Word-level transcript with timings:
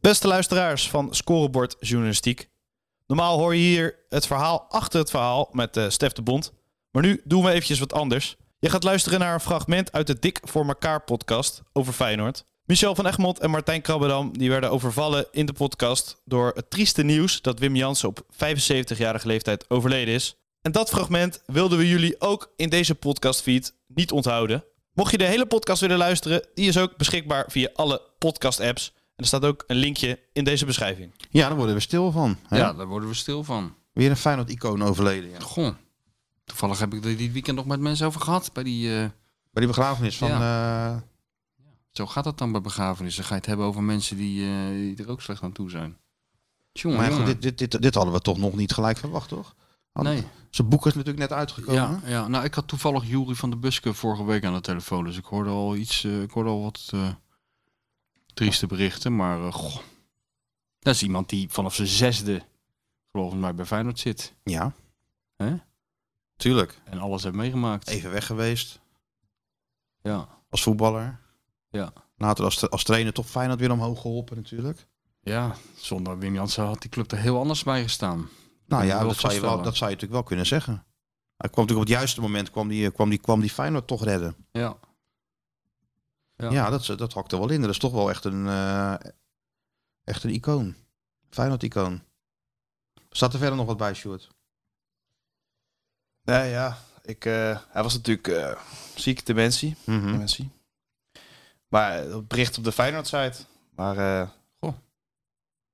Beste 0.00 0.28
luisteraars 0.28 0.88
van 0.88 1.14
Scorebord 1.14 1.76
Journalistiek. 1.80 2.48
Normaal 3.06 3.38
hoor 3.38 3.54
je 3.54 3.60
hier 3.60 3.98
het 4.08 4.26
verhaal 4.26 4.66
achter 4.68 5.00
het 5.00 5.10
verhaal 5.10 5.48
met 5.52 5.76
uh, 5.76 5.88
Stef 5.88 6.12
de 6.12 6.22
Bond. 6.22 6.52
Maar 6.90 7.02
nu 7.02 7.20
doen 7.24 7.44
we 7.44 7.50
eventjes 7.50 7.78
wat 7.78 7.92
anders. 7.92 8.36
Je 8.58 8.70
gaat 8.70 8.82
luisteren 8.84 9.18
naar 9.18 9.34
een 9.34 9.40
fragment 9.40 9.92
uit 9.92 10.06
de 10.06 10.18
Dik 10.18 10.40
voor 10.42 10.66
elkaar 10.66 11.02
podcast 11.02 11.62
over 11.72 11.92
Feyenoord. 11.92 12.44
Michel 12.64 12.94
van 12.94 13.06
Egmond 13.06 13.38
en 13.38 13.50
Martijn 13.50 13.82
Krabbedam 13.82 14.38
die 14.38 14.50
werden 14.50 14.70
overvallen 14.70 15.26
in 15.30 15.46
de 15.46 15.52
podcast 15.52 16.20
door 16.24 16.52
het 16.54 16.70
trieste 16.70 17.02
nieuws 17.02 17.42
dat 17.42 17.58
Wim 17.58 17.76
Jansen 17.76 18.08
op 18.08 18.20
75-jarige 18.32 19.26
leeftijd 19.26 19.70
overleden 19.70 20.14
is. 20.14 20.36
En 20.62 20.72
dat 20.72 20.88
fragment 20.88 21.42
wilden 21.46 21.78
we 21.78 21.88
jullie 21.88 22.20
ook 22.20 22.52
in 22.56 22.68
deze 22.68 22.94
podcastfeed 22.94 23.74
niet 23.86 24.12
onthouden. 24.12 24.64
Mocht 24.92 25.10
je 25.10 25.18
de 25.18 25.24
hele 25.24 25.46
podcast 25.46 25.80
willen 25.80 25.98
luisteren, 25.98 26.46
die 26.54 26.68
is 26.68 26.78
ook 26.78 26.96
beschikbaar 26.96 27.44
via 27.48 27.70
alle 27.74 28.02
podcast-apps. 28.18 28.92
En 29.20 29.26
er 29.26 29.32
staat 29.32 29.44
ook 29.44 29.64
een 29.66 29.76
linkje 29.76 30.18
in 30.32 30.44
deze 30.44 30.66
beschrijving. 30.66 31.12
Ja, 31.30 31.48
daar 31.48 31.56
worden 31.56 31.74
we 31.74 31.80
stil 31.80 32.12
van. 32.12 32.36
Hè? 32.48 32.58
Ja, 32.58 32.72
daar 32.72 32.86
worden 32.86 33.08
we 33.08 33.14
stil 33.14 33.44
van. 33.44 33.74
Weer 33.92 34.10
een 34.10 34.16
Feyenoord-icoon 34.16 34.82
overleden. 34.82 35.30
Ja. 35.30 35.40
Goh. 35.40 35.74
Toevallig 36.44 36.78
heb 36.78 36.94
ik 36.94 37.04
er 37.04 37.16
dit 37.16 37.32
weekend 37.32 37.56
nog 37.56 37.66
met 37.66 37.80
mensen 37.80 38.06
over 38.06 38.20
gehad. 38.20 38.52
Bij 38.52 38.62
die, 38.62 38.88
uh... 38.88 38.96
bij 38.98 39.12
die 39.52 39.66
begrafenis 39.66 40.16
van... 40.16 40.30
Uh... 40.30 40.96
Zo 41.90 42.06
gaat 42.06 42.24
dat 42.24 42.38
dan 42.38 42.52
bij 42.52 42.60
begrafenissen. 42.60 43.24
Ga 43.24 43.30
je 43.30 43.36
het 43.36 43.46
hebben 43.46 43.66
over 43.66 43.82
mensen 43.82 44.16
die, 44.16 44.40
uh, 44.40 44.96
die 44.96 45.04
er 45.04 45.10
ook 45.10 45.22
slecht 45.22 45.42
aan 45.42 45.52
toe 45.52 45.70
zijn. 45.70 45.96
Tjonge, 46.72 46.96
maar 46.96 47.12
goed, 47.12 47.26
dit, 47.26 47.42
dit, 47.42 47.58
dit, 47.58 47.82
dit, 47.82 47.94
hadden 47.94 48.14
we 48.14 48.20
toch 48.20 48.38
nog 48.38 48.54
niet 48.54 48.72
gelijk 48.72 48.98
verwacht, 48.98 49.28
toch? 49.28 49.54
nee. 49.92 50.24
Zijn 50.50 50.68
boek 50.68 50.86
is 50.86 50.94
natuurlijk 50.94 51.28
net 51.28 51.38
uitgekomen. 51.38 51.74
Ja, 51.82 52.00
ja, 52.06 52.28
nou 52.28 52.44
ik 52.44 52.54
had 52.54 52.68
toevallig 52.68 53.08
Jury 53.08 53.34
van 53.34 53.50
de 53.50 53.56
Buske 53.56 53.94
vorige 53.94 54.24
week 54.24 54.44
aan 54.44 54.54
de 54.54 54.60
telefoon. 54.60 55.04
Dus 55.04 55.16
ik 55.16 55.24
hoorde 55.24 55.50
al 55.50 55.76
iets, 55.76 56.04
ik 56.04 56.30
hoorde 56.30 56.50
al 56.50 56.62
wat 56.62 56.92
trieste 58.40 58.66
berichten. 58.66 59.16
Maar 59.16 59.52
goh, 59.52 59.76
dat 60.78 60.94
is 60.94 61.02
iemand 61.02 61.28
die 61.28 61.48
vanaf 61.50 61.74
zijn 61.74 61.88
zesde, 61.88 62.42
geloof 63.12 63.32
ik 63.32 63.38
maar, 63.38 63.54
bij 63.54 63.64
Feyenoord 63.64 63.98
zit. 63.98 64.34
Ja. 64.42 64.72
Hè? 65.36 65.56
Tuurlijk. 66.36 66.80
En 66.84 66.98
alles 66.98 67.22
heeft 67.22 67.34
meegemaakt. 67.34 67.88
Even 67.88 68.10
weg 68.10 68.26
geweest. 68.26 68.80
Ja. 70.02 70.28
Als 70.50 70.62
voetballer. 70.62 71.20
Ja. 71.70 71.92
Later 72.16 72.44
als, 72.44 72.70
als 72.70 72.84
trainer 72.84 73.12
toch 73.12 73.26
Feyenoord 73.26 73.60
weer 73.60 73.70
omhoog 73.72 74.00
geholpen 74.00 74.36
natuurlijk. 74.36 74.86
Ja, 75.20 75.54
zonder 75.76 76.18
Wim 76.18 76.34
Jansen 76.34 76.64
had 76.64 76.80
die 76.80 76.90
club 76.90 77.12
er 77.12 77.18
heel 77.18 77.38
anders 77.38 77.62
bij 77.62 77.82
gestaan. 77.82 78.28
Nou 78.66 78.84
ja, 78.84 79.02
dat 79.02 79.16
zou, 79.16 79.32
je 79.32 79.40
wel, 79.40 79.62
dat 79.62 79.76
zou 79.76 79.90
je 79.90 79.96
natuurlijk 79.96 80.12
wel 80.12 80.22
kunnen 80.22 80.46
zeggen. 80.46 80.74
Hij 81.36 81.50
kwam 81.50 81.64
natuurlijk 81.64 81.88
op 81.88 81.88
het 81.88 81.98
juiste 81.98 82.20
moment 82.20 82.50
kwam 82.50 82.68
die, 82.68 82.90
kwam 82.90 83.08
die, 83.10 83.18
kwam 83.18 83.40
die 83.40 83.50
Feyenoord 83.50 83.86
toch 83.86 84.04
redden. 84.04 84.36
Ja. 84.52 84.76
Ja, 86.40 86.50
ja 86.50 86.70
dat, 86.70 86.86
dat 86.96 87.12
hakt 87.12 87.32
er 87.32 87.38
wel 87.38 87.50
in. 87.50 87.60
Dat 87.60 87.70
is 87.70 87.78
toch 87.78 87.92
wel 87.92 88.10
echt 88.10 88.24
een, 88.24 88.46
uh, 88.46 88.94
echt 90.04 90.24
een 90.24 90.30
icoon. 90.30 90.74
Feyenoord-icoon. 91.30 92.02
Staat 93.10 93.32
er 93.32 93.38
verder 93.38 93.56
nog 93.56 93.66
wat 93.66 93.76
bij, 93.76 93.94
Sjoerd? 93.94 94.28
Nee, 96.22 96.50
ja. 96.50 96.78
Ik, 97.02 97.24
uh, 97.24 97.58
hij 97.68 97.82
was 97.82 97.94
natuurlijk 97.94 98.28
uh, 98.28 98.52
ziek, 98.94 99.26
dementie. 99.26 99.76
Mhm. 99.84 99.96
Mm 99.96 100.02
-hmm. 100.02 100.12
dementie. 100.12 100.50
Maar 101.68 101.92
het 101.92 102.28
bericht 102.28 102.58
op 102.58 102.64
de 102.64 102.72
Feyenoord-site. 102.72 103.44
Maar 103.74 103.96
uh, 103.96 104.28
goh. 104.60 104.74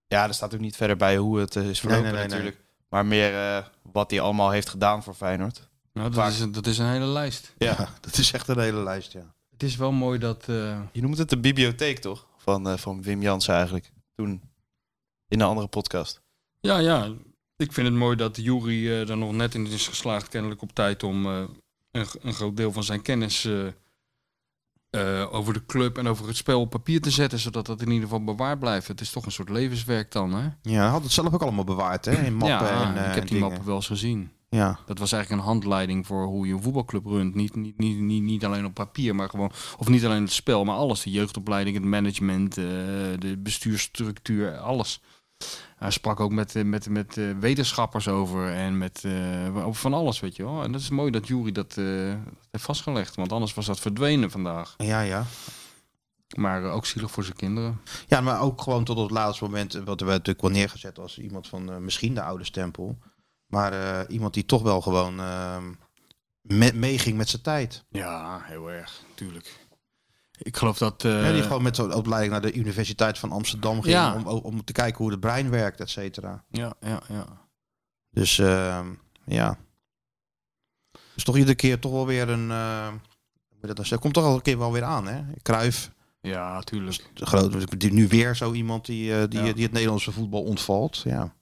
Ja, 0.06 0.26
er 0.26 0.34
staat 0.34 0.54
ook 0.54 0.60
niet 0.60 0.76
verder 0.76 0.96
bij 0.96 1.16
hoe 1.16 1.38
het 1.38 1.56
is 1.56 1.80
verlopen 1.80 2.02
nee, 2.02 2.12
nee, 2.12 2.20
nee, 2.20 2.30
natuurlijk. 2.30 2.64
Maar 2.88 3.06
meer 3.06 3.70
wat 3.82 4.10
hij 4.10 4.20
allemaal 4.20 4.50
heeft 4.50 4.68
gedaan 4.68 5.02
voor 5.02 5.14
Feyenoord. 5.14 5.68
Nou, 5.92 6.10
dat, 6.10 6.32
is, 6.32 6.40
een, 6.40 6.52
dat 6.52 6.66
is 6.66 6.78
een 6.78 6.86
hele 6.86 7.04
lijst. 7.04 7.52
Ja. 7.58 7.74
ja. 7.78 7.88
dat 8.00 8.18
is 8.18 8.32
echt 8.32 8.48
een 8.48 8.58
hele 8.58 8.82
lijst, 8.82 9.12
ja. 9.12 9.34
Het 9.56 9.62
is 9.62 9.76
wel 9.76 9.92
mooi 9.92 10.18
dat... 10.18 10.44
Je 10.92 11.00
noemt 11.00 11.18
het 11.18 11.30
de 11.30 11.38
bibliotheek, 11.38 11.98
toch? 11.98 12.26
Van, 12.36 12.78
van 12.78 13.02
Wim 13.02 13.22
Jansen 13.22 13.54
eigenlijk. 13.54 13.92
Toen 14.14 14.40
in 15.28 15.40
een 15.40 15.46
andere 15.46 15.66
podcast. 15.66 16.22
Ja, 16.60 16.78
ja. 16.78 17.12
Ik 17.56 17.72
vind 17.72 17.86
het 17.86 17.96
mooi 17.96 18.16
dat 18.16 18.36
Jury 18.36 18.86
uh, 18.86 19.08
er 19.08 19.16
nog 19.16 19.32
net 19.32 19.54
in 19.54 19.66
is 19.66 19.88
geslaagd, 19.88 20.28
kennelijk 20.28 20.62
op 20.62 20.72
tijd, 20.72 21.02
om 21.02 21.26
uh, 21.26 21.44
een, 21.90 22.06
een, 22.20 22.32
groot 22.32 22.56
deel 22.56 22.72
van 22.72 22.84
zijn 22.84 23.02
kennis 23.02 23.44
uh, 23.44 25.34
over 25.34 25.52
de 25.52 25.66
club 25.66 25.98
en 25.98 26.06
over 26.06 26.26
het 26.26 26.36
spel 26.36 26.60
op 26.60 26.70
papier 26.70 27.00
te 27.00 27.10
zetten, 27.10 27.38
zodat 27.38 27.66
dat 27.66 27.80
in 27.80 27.88
ieder 27.88 28.02
geval 28.02 28.24
bewaard 28.24 28.58
blijft. 28.58 28.88
Het 28.88 29.00
is 29.00 29.10
toch 29.10 29.24
een 29.26 29.32
soort 29.32 29.48
levenswerk 29.48 30.12
dan, 30.12 30.34
hè? 30.34 30.48
Ja, 30.62 30.80
hij 30.80 30.88
had 30.88 31.02
het 31.02 31.12
zelf 31.12 31.34
ook 31.34 31.42
allemaal 31.42 31.64
bewaard, 31.64 32.04
hè? 32.04 32.24
In 32.24 32.34
mappen 32.34 32.66
ja, 32.66 32.94
en 32.94 33.08
ik 33.08 33.14
heb 33.14 33.22
die 33.22 33.32
dingen. 33.32 33.48
mappen 33.48 33.66
wel 33.66 33.76
eens 33.76 33.86
gezien. 33.86 34.30
Ja. 34.48 34.78
Dat 34.86 34.98
was 34.98 35.12
eigenlijk 35.12 35.42
een 35.42 35.48
handleiding 35.48 36.06
voor 36.06 36.24
hoe 36.24 36.46
je 36.46 36.52
een 36.52 36.62
voetbalclub 36.62 37.06
runt. 37.06 37.34
Niet, 37.34 37.54
niet, 37.54 37.78
niet, 37.78 37.98
niet, 37.98 38.22
niet 38.22 38.44
alleen 38.44 38.64
op 38.64 38.74
papier, 38.74 39.14
maar 39.14 39.28
gewoon... 39.28 39.52
Of 39.78 39.88
niet 39.88 40.04
alleen 40.04 40.22
het 40.22 40.32
spel, 40.32 40.64
maar 40.64 40.76
alles. 40.76 41.02
De 41.02 41.10
jeugdopleiding, 41.10 41.76
het 41.76 41.84
management, 41.84 42.54
de 42.54 43.36
bestuursstructuur, 43.38 44.58
alles. 44.58 45.00
Hij 45.76 45.90
sprak 45.90 46.20
ook 46.20 46.30
met, 46.30 46.64
met, 46.64 46.88
met 46.88 47.16
uh, 47.16 47.38
wetenschappers 47.38 48.08
over 48.08 48.52
en 48.52 48.78
met 48.78 49.02
uh, 49.06 49.66
over 49.66 49.80
van 49.80 49.94
alles, 49.94 50.20
weet 50.20 50.36
je 50.36 50.44
wel. 50.44 50.62
En 50.62 50.72
dat 50.72 50.80
is 50.80 50.90
mooi 50.90 51.10
dat 51.10 51.26
Jury 51.26 51.52
dat 51.52 51.74
heeft 52.50 52.64
vastgelegd, 52.64 53.14
want 53.14 53.32
anders 53.32 53.54
was 53.54 53.66
dat 53.66 53.80
verdwenen 53.80 54.30
vandaag. 54.30 54.74
Ja, 54.76 55.00
ja. 55.00 55.24
Maar 56.36 56.62
ook 56.62 56.86
zielig 56.86 57.10
voor 57.10 57.24
zijn 57.24 57.36
kinderen. 57.36 57.80
Ja, 58.06 58.20
maar 58.20 58.40
ook 58.40 58.62
gewoon 58.62 58.84
tot 58.84 58.96
op 58.96 59.02
het 59.02 59.12
laatste 59.12 59.44
moment, 59.44 59.72
wat 59.72 60.00
er 60.00 60.06
werd 60.06 60.18
natuurlijk 60.18 60.40
wel 60.40 60.50
neergezet 60.50 60.98
als 60.98 61.18
iemand 61.18 61.48
van 61.48 61.84
misschien 61.84 62.14
de 62.14 62.22
oude 62.22 62.44
stempel. 62.44 62.98
Maar 63.46 64.06
iemand 64.08 64.34
die 64.34 64.46
toch 64.46 64.62
wel 64.62 64.80
gewoon 64.80 65.20
meeging 66.74 67.16
met 67.16 67.28
zijn 67.28 67.42
tijd. 67.42 67.84
Ja, 67.88 68.40
heel 68.42 68.70
erg, 68.70 69.02
tuurlijk. 69.14 69.64
Ik 70.38 70.56
geloof 70.56 70.78
dat... 70.78 71.04
Uh... 71.04 71.22
Ja, 71.26 71.32
die 71.32 71.42
gewoon 71.42 71.62
met 71.62 71.76
zo'n 71.76 71.94
opleiding 71.94 72.32
naar 72.32 72.42
de 72.42 72.52
Universiteit 72.52 73.18
van 73.18 73.32
Amsterdam 73.32 73.82
ging 73.82 73.94
ja. 73.94 74.14
om, 74.14 74.26
om 74.26 74.64
te 74.64 74.72
kijken 74.72 74.98
hoe 74.98 75.10
het 75.10 75.20
brein 75.20 75.50
werkt, 75.50 75.80
et 75.80 75.90
cetera. 75.90 76.44
Ja, 76.48 76.74
ja, 76.80 77.02
ja. 77.08 77.48
Dus 78.10 78.38
uh, 78.38 78.86
ja. 79.24 79.58
Dus 81.14 81.24
toch 81.24 81.36
iedere 81.36 81.56
keer 81.56 81.78
toch 81.78 81.92
wel 81.92 82.06
weer 82.06 82.28
een... 82.28 82.48
Uh, 82.48 82.92
dat 83.60 83.98
komt 83.98 84.14
toch 84.14 84.24
al 84.24 84.34
een 84.34 84.42
keer 84.42 84.58
wel 84.58 84.72
weer 84.72 84.84
aan, 84.84 85.06
hè? 85.06 85.22
Kruif. 85.42 85.90
Ja, 86.20 86.60
tuurlijk. 86.60 87.10
Groot, 87.14 87.80
nu 87.90 88.08
weer 88.08 88.36
zo 88.36 88.52
iemand 88.52 88.86
die, 88.86 89.28
die, 89.28 89.42
ja. 89.42 89.52
die 89.52 89.62
het 89.62 89.72
Nederlandse 89.72 90.12
voetbal 90.12 90.42
ontvalt, 90.42 90.96
ja. 90.96 91.35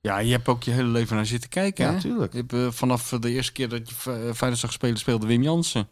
Ja, 0.00 0.18
je 0.18 0.30
hebt 0.32 0.48
ook 0.48 0.62
je 0.62 0.70
hele 0.70 0.88
leven 0.88 1.16
naar 1.16 1.26
zitten 1.26 1.50
kijken, 1.50 1.84
Ja, 1.86 1.92
hè? 1.92 2.00
tuurlijk. 2.00 2.32
Je 2.32 2.44
hebt, 2.46 2.74
vanaf 2.76 3.08
de 3.08 3.30
eerste 3.30 3.52
keer 3.52 3.68
dat 3.68 3.88
je 3.88 3.94
Feyenoord 4.34 4.58
zag 4.60 4.72
spelen, 4.72 4.96
speelde 4.96 5.26
Wim 5.26 5.42
Jansen. 5.42 5.88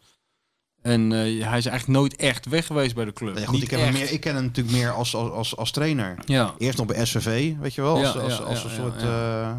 En 0.83 1.00
uh, 1.11 1.19
hij 1.19 1.59
is 1.59 1.67
eigenlijk 1.67 1.87
nooit 1.87 2.16
echt 2.16 2.47
weg 2.47 2.66
geweest 2.66 2.95
bij 2.95 3.05
de 3.05 3.12
club. 3.12 3.34
Nee, 3.34 3.45
goed, 3.45 3.55
Niet 3.55 3.62
ik, 3.62 3.69
ken 3.69 3.78
echt. 3.78 3.89
hem 3.89 3.99
meer, 3.99 4.12
ik 4.12 4.21
ken 4.21 4.34
hem 4.34 4.45
natuurlijk 4.45 4.77
meer 4.77 4.91
als, 4.91 5.15
als, 5.15 5.31
als, 5.31 5.56
als 5.56 5.71
trainer. 5.71 6.19
Ja. 6.25 6.55
Eerst 6.59 6.78
nog 6.78 6.87
bij 6.87 7.05
SVV, 7.05 7.55
weet 7.59 7.75
je 7.75 7.83
wel. 7.83 7.97
Als, 8.05 8.12
Ja, 8.15 8.21
als, 8.21 8.41
als 8.41 8.65
een 8.65 8.71
soort... 8.71 9.03
eh, 9.03 9.56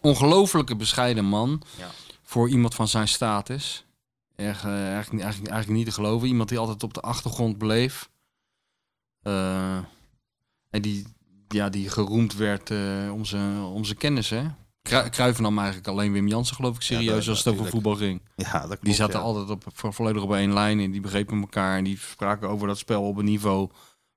Ongelofelijke 0.00 0.76
bescheiden 0.76 1.24
man. 1.24 1.62
Ja. 1.78 1.90
Voor 2.22 2.48
iemand 2.48 2.74
van 2.74 2.88
zijn 2.88 3.08
status. 3.08 3.84
Erg, 4.36 4.64
eh, 4.64 4.92
eigenlijk, 4.92 5.22
eigenlijk, 5.22 5.52
eigenlijk 5.52 5.68
niet 5.84 5.86
te 5.86 6.00
geloven. 6.00 6.28
Iemand 6.28 6.48
die 6.48 6.58
altijd 6.58 6.82
op 6.82 6.94
de 6.94 7.00
achtergrond 7.00 7.58
bleef. 7.58 8.08
Eh, 9.22 9.76
en 10.70 10.82
die, 10.82 11.06
ja, 11.48 11.68
die 11.68 11.88
geroemd 11.90 12.34
werd 12.36 12.70
eh, 12.70 12.78
om, 13.12 13.24
zijn, 13.24 13.60
om 13.62 13.84
zijn 13.84 13.98
kennis. 13.98 14.30
Hè? 14.30 14.42
Kru- 14.82 15.08
Cruijff 15.08 15.40
nam 15.40 15.56
eigenlijk 15.58 15.88
alleen 15.88 16.12
Wim 16.12 16.28
Jansen, 16.28 16.56
geloof 16.56 16.76
ik, 16.76 16.82
serieus 16.82 17.18
dat- 17.24 17.28
als 17.28 17.44
het 17.44 17.54
over 17.54 17.66
voetbal 17.70 17.94
ging. 17.94 18.20
ja, 18.36 18.52
dat 18.52 18.66
klopt, 18.66 18.84
Die 18.84 18.94
zaten 18.94 19.18
ja. 19.18 19.24
altijd 19.24 19.50
op, 19.50 19.64
vo- 19.74 19.90
volledig 19.90 20.22
op 20.22 20.32
één 20.34 20.52
lijn 20.52 20.80
en 20.80 20.90
die 20.90 21.00
begrepen 21.00 21.40
elkaar. 21.40 21.76
En 21.78 21.84
die 21.84 21.98
spraken 21.98 22.48
over 22.48 22.66
dat 22.68 22.78
spel 22.78 23.02
op 23.02 23.16
een 23.16 23.24
niveau 23.24 23.70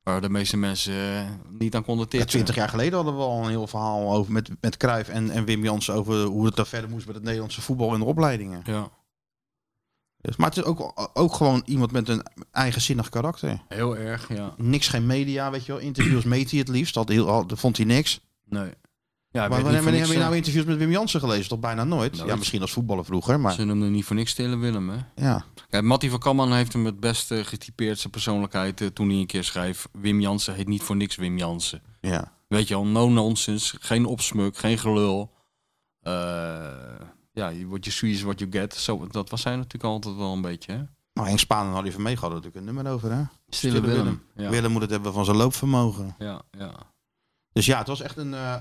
waar 0.03 0.22
de 0.22 0.29
meeste 0.29 0.57
mensen 0.57 0.94
eh, 0.94 1.29
niet 1.59 1.75
aan 1.75 1.84
konden 1.84 2.09
tippen. 2.09 2.29
twintig 2.29 2.56
jaar 2.56 2.69
geleden 2.69 2.94
hadden 2.94 3.16
we 3.17 3.22
al 3.22 3.44
een 3.44 3.50
heel 3.50 3.67
verhaal 3.67 4.13
over 4.16 4.31
met, 4.31 4.50
met 4.61 4.78
Cruijff 4.78 5.09
en, 5.09 5.29
en 5.29 5.46
Wim 5.46 5.63
Jansen 5.63 5.94
over 5.94 6.23
hoe 6.23 6.46
het 6.46 6.56
dan 6.56 6.66
verder 6.66 6.90
moest 6.90 7.06
met 7.06 7.16
het 7.16 7.23
Nederlandse 7.23 7.61
voetbal 7.61 7.94
en 7.94 8.00
de 8.00 8.06
opleidingen. 8.06 8.61
Ja, 8.66 8.90
Dus, 10.22 10.35
maar 10.35 10.47
het 10.50 10.57
is 10.57 10.63
ook, 10.63 11.09
ook 11.13 11.34
gewoon 11.34 11.62
iemand 11.66 11.91
met 11.91 12.09
een 12.09 12.25
eigenzinnig 12.52 13.09
karakter. 13.09 13.62
heel 13.68 13.97
erg, 13.97 14.28
ja. 14.34 14.53
Niks, 14.57 14.88
geen 14.88 15.06
media, 15.06 15.52
weet 15.52 15.66
je 15.66 15.72
wel. 15.72 15.81
Interviews 15.81 16.24
meet 16.35 16.50
hij 16.50 16.59
het 16.59 16.68
liefst. 16.68 16.94
Dat, 16.94 17.09
heel, 17.09 17.47
dat 17.47 17.59
vond 17.59 17.78
hij 17.78 17.85
niks. 17.85 18.20
Nee. 18.46 18.70
Ja, 19.32 19.47
maar 19.47 19.61
wanneer, 19.61 19.84
wanneer 19.84 20.02
heb 20.02 20.11
je 20.11 20.17
nou 20.17 20.35
interviews 20.35 20.66
met 20.66 20.78
Wim 20.78 20.91
Jansen 20.91 21.20
gelezen? 21.20 21.49
Toch 21.49 21.59
bijna 21.59 21.84
nooit? 21.84 22.16
Nooit. 22.16 22.29
Ja, 22.29 22.35
misschien 22.35 22.61
als 22.61 22.72
voetballer 22.72 23.05
vroeger, 23.05 23.40
maar 23.40 23.53
Ze 23.53 23.64
noemden 23.64 23.91
niet 23.91 24.05
voor 24.05 24.16
niks 24.16 24.32
Stille 24.32 24.58
Willem, 24.58 24.90
hè? 24.90 24.97
ja. 25.16 25.46
Ja, 25.70 25.82
Mattie 25.82 26.09
van 26.09 26.20
Kamman 26.20 26.53
heeft 26.53 26.73
hem 26.73 26.85
het 26.85 26.99
beste 26.99 27.46
getypeerd, 27.46 27.99
zijn 27.99 28.11
persoonlijkheid, 28.11 28.82
eh, 28.82 28.88
toen 28.88 29.09
hij 29.09 29.17
een 29.17 29.26
keer 29.26 29.43
schreef... 29.43 29.88
Wim 29.91 30.20
Jansen 30.22 30.53
heet 30.55 30.67
niet 30.67 30.82
voor 30.84 30.96
niks 30.96 31.16
Wim 31.16 31.38
Jansen. 31.38 31.82
ja. 32.02 32.38
Weet 32.47 32.67
je 32.67 32.76
al, 32.76 32.85
no 32.85 33.09
nonsense, 33.09 33.78
geen 33.82 34.05
opsmuk, 34.05 34.58
geen 34.58 34.78
gelul. 34.78 35.32
Eh, 36.02 36.67
ja, 37.40 37.68
what 37.68 37.86
you 37.86 37.96
see 37.96 38.09
is 38.09 38.22
what 38.22 38.40
you 38.40 38.52
get. 38.52 38.76
Zo, 38.76 39.08
dat 39.08 39.30
was 39.30 39.44
hij 39.44 39.56
natuurlijk 39.56 39.84
altijd 39.84 40.16
wel 40.16 40.34
een 40.34 40.41
beetje, 40.41 40.72
hè? 40.72 40.82
Nou, 41.14 41.28
Henk 41.28 41.40
Spaan 41.40 41.68
en 41.68 41.74
Harry 41.74 41.91
Vermeeg 41.91 42.20
hadden 42.20 42.38
natuurlijk 42.41 42.68
een 42.68 42.74
nummer 42.74 42.94
over, 42.94 43.12
hè? 43.12 43.24
Stille 43.50 43.82
Willem. 43.82 44.24
Ja. 44.36 44.50
Willem 44.50 44.72
moet 44.72 44.82
het 44.82 44.90
hebben 44.90 45.14
van 45.14 45.26
zijn 45.26 45.38
loopvermogen. 45.38 46.16
Ja, 46.20 46.41
ja. 46.52 46.74
Dus 47.52 47.66
ja, 47.66 47.78
het 47.78 47.88
was 47.88 48.02
echt 48.02 48.18
een, 48.18 48.34
eh, 48.34 48.56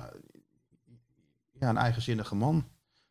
ja, 1.61 1.69
een 1.69 1.77
eigenzinnige 1.77 2.35
man. 2.35 2.65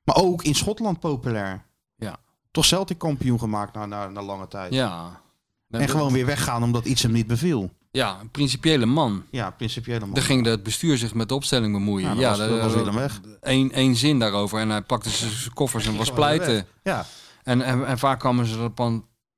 Maar 0.03 0.15
ook 0.15 0.43
in 0.43 0.55
Schotland 0.55 0.99
populair. 0.99 1.65
Ja. 1.95 2.17
Toch 2.51 2.65
Celtic 2.65 2.97
kampioen 2.97 3.39
gemaakt 3.39 3.73
na, 3.73 3.85
na, 3.85 4.07
na 4.07 4.21
lange 4.21 4.47
tijd. 4.47 4.73
ja. 4.73 5.21
En 5.69 5.89
gewoon 5.89 6.13
weer 6.13 6.25
weggaan 6.25 6.63
omdat 6.63 6.85
iets 6.85 7.01
hem 7.03 7.11
niet 7.11 7.27
beviel. 7.27 7.71
Ja, 7.97 8.17
een 8.21 8.29
principiële 8.31 8.85
man. 8.85 9.23
Ja, 9.31 9.49
principiële 9.51 9.99
man. 9.99 10.13
Daar 10.13 10.23
ging 10.23 10.45
het 10.45 10.63
bestuur 10.63 10.97
zich 10.97 11.13
met 11.13 11.29
de 11.29 11.35
opstelling 11.35 11.73
bemoeien. 11.73 12.07
Ja, 12.07 12.13
dat 12.13 12.21
Ja, 12.21 12.29
was- 12.29 12.37
dat 12.37 12.59
was 12.59 12.73
Willem 12.73 12.95
weg. 12.95 13.21
Eén 13.41 13.71
één 13.71 13.95
zin 13.95 14.19
daarover. 14.19 14.59
En 14.59 14.69
hij 14.69 14.81
pakte 14.81 15.09
zijn 15.09 15.53
koffers 15.53 15.85
en 15.87 15.95
was 15.97 16.11
pleiten. 16.11 16.67
Ja, 16.83 17.05
En, 17.43 17.61
en, 17.61 17.87
en 17.87 17.99
vaak 17.99 18.19
kwamen 18.19 18.45
ze 18.45 18.59
er 18.59 18.71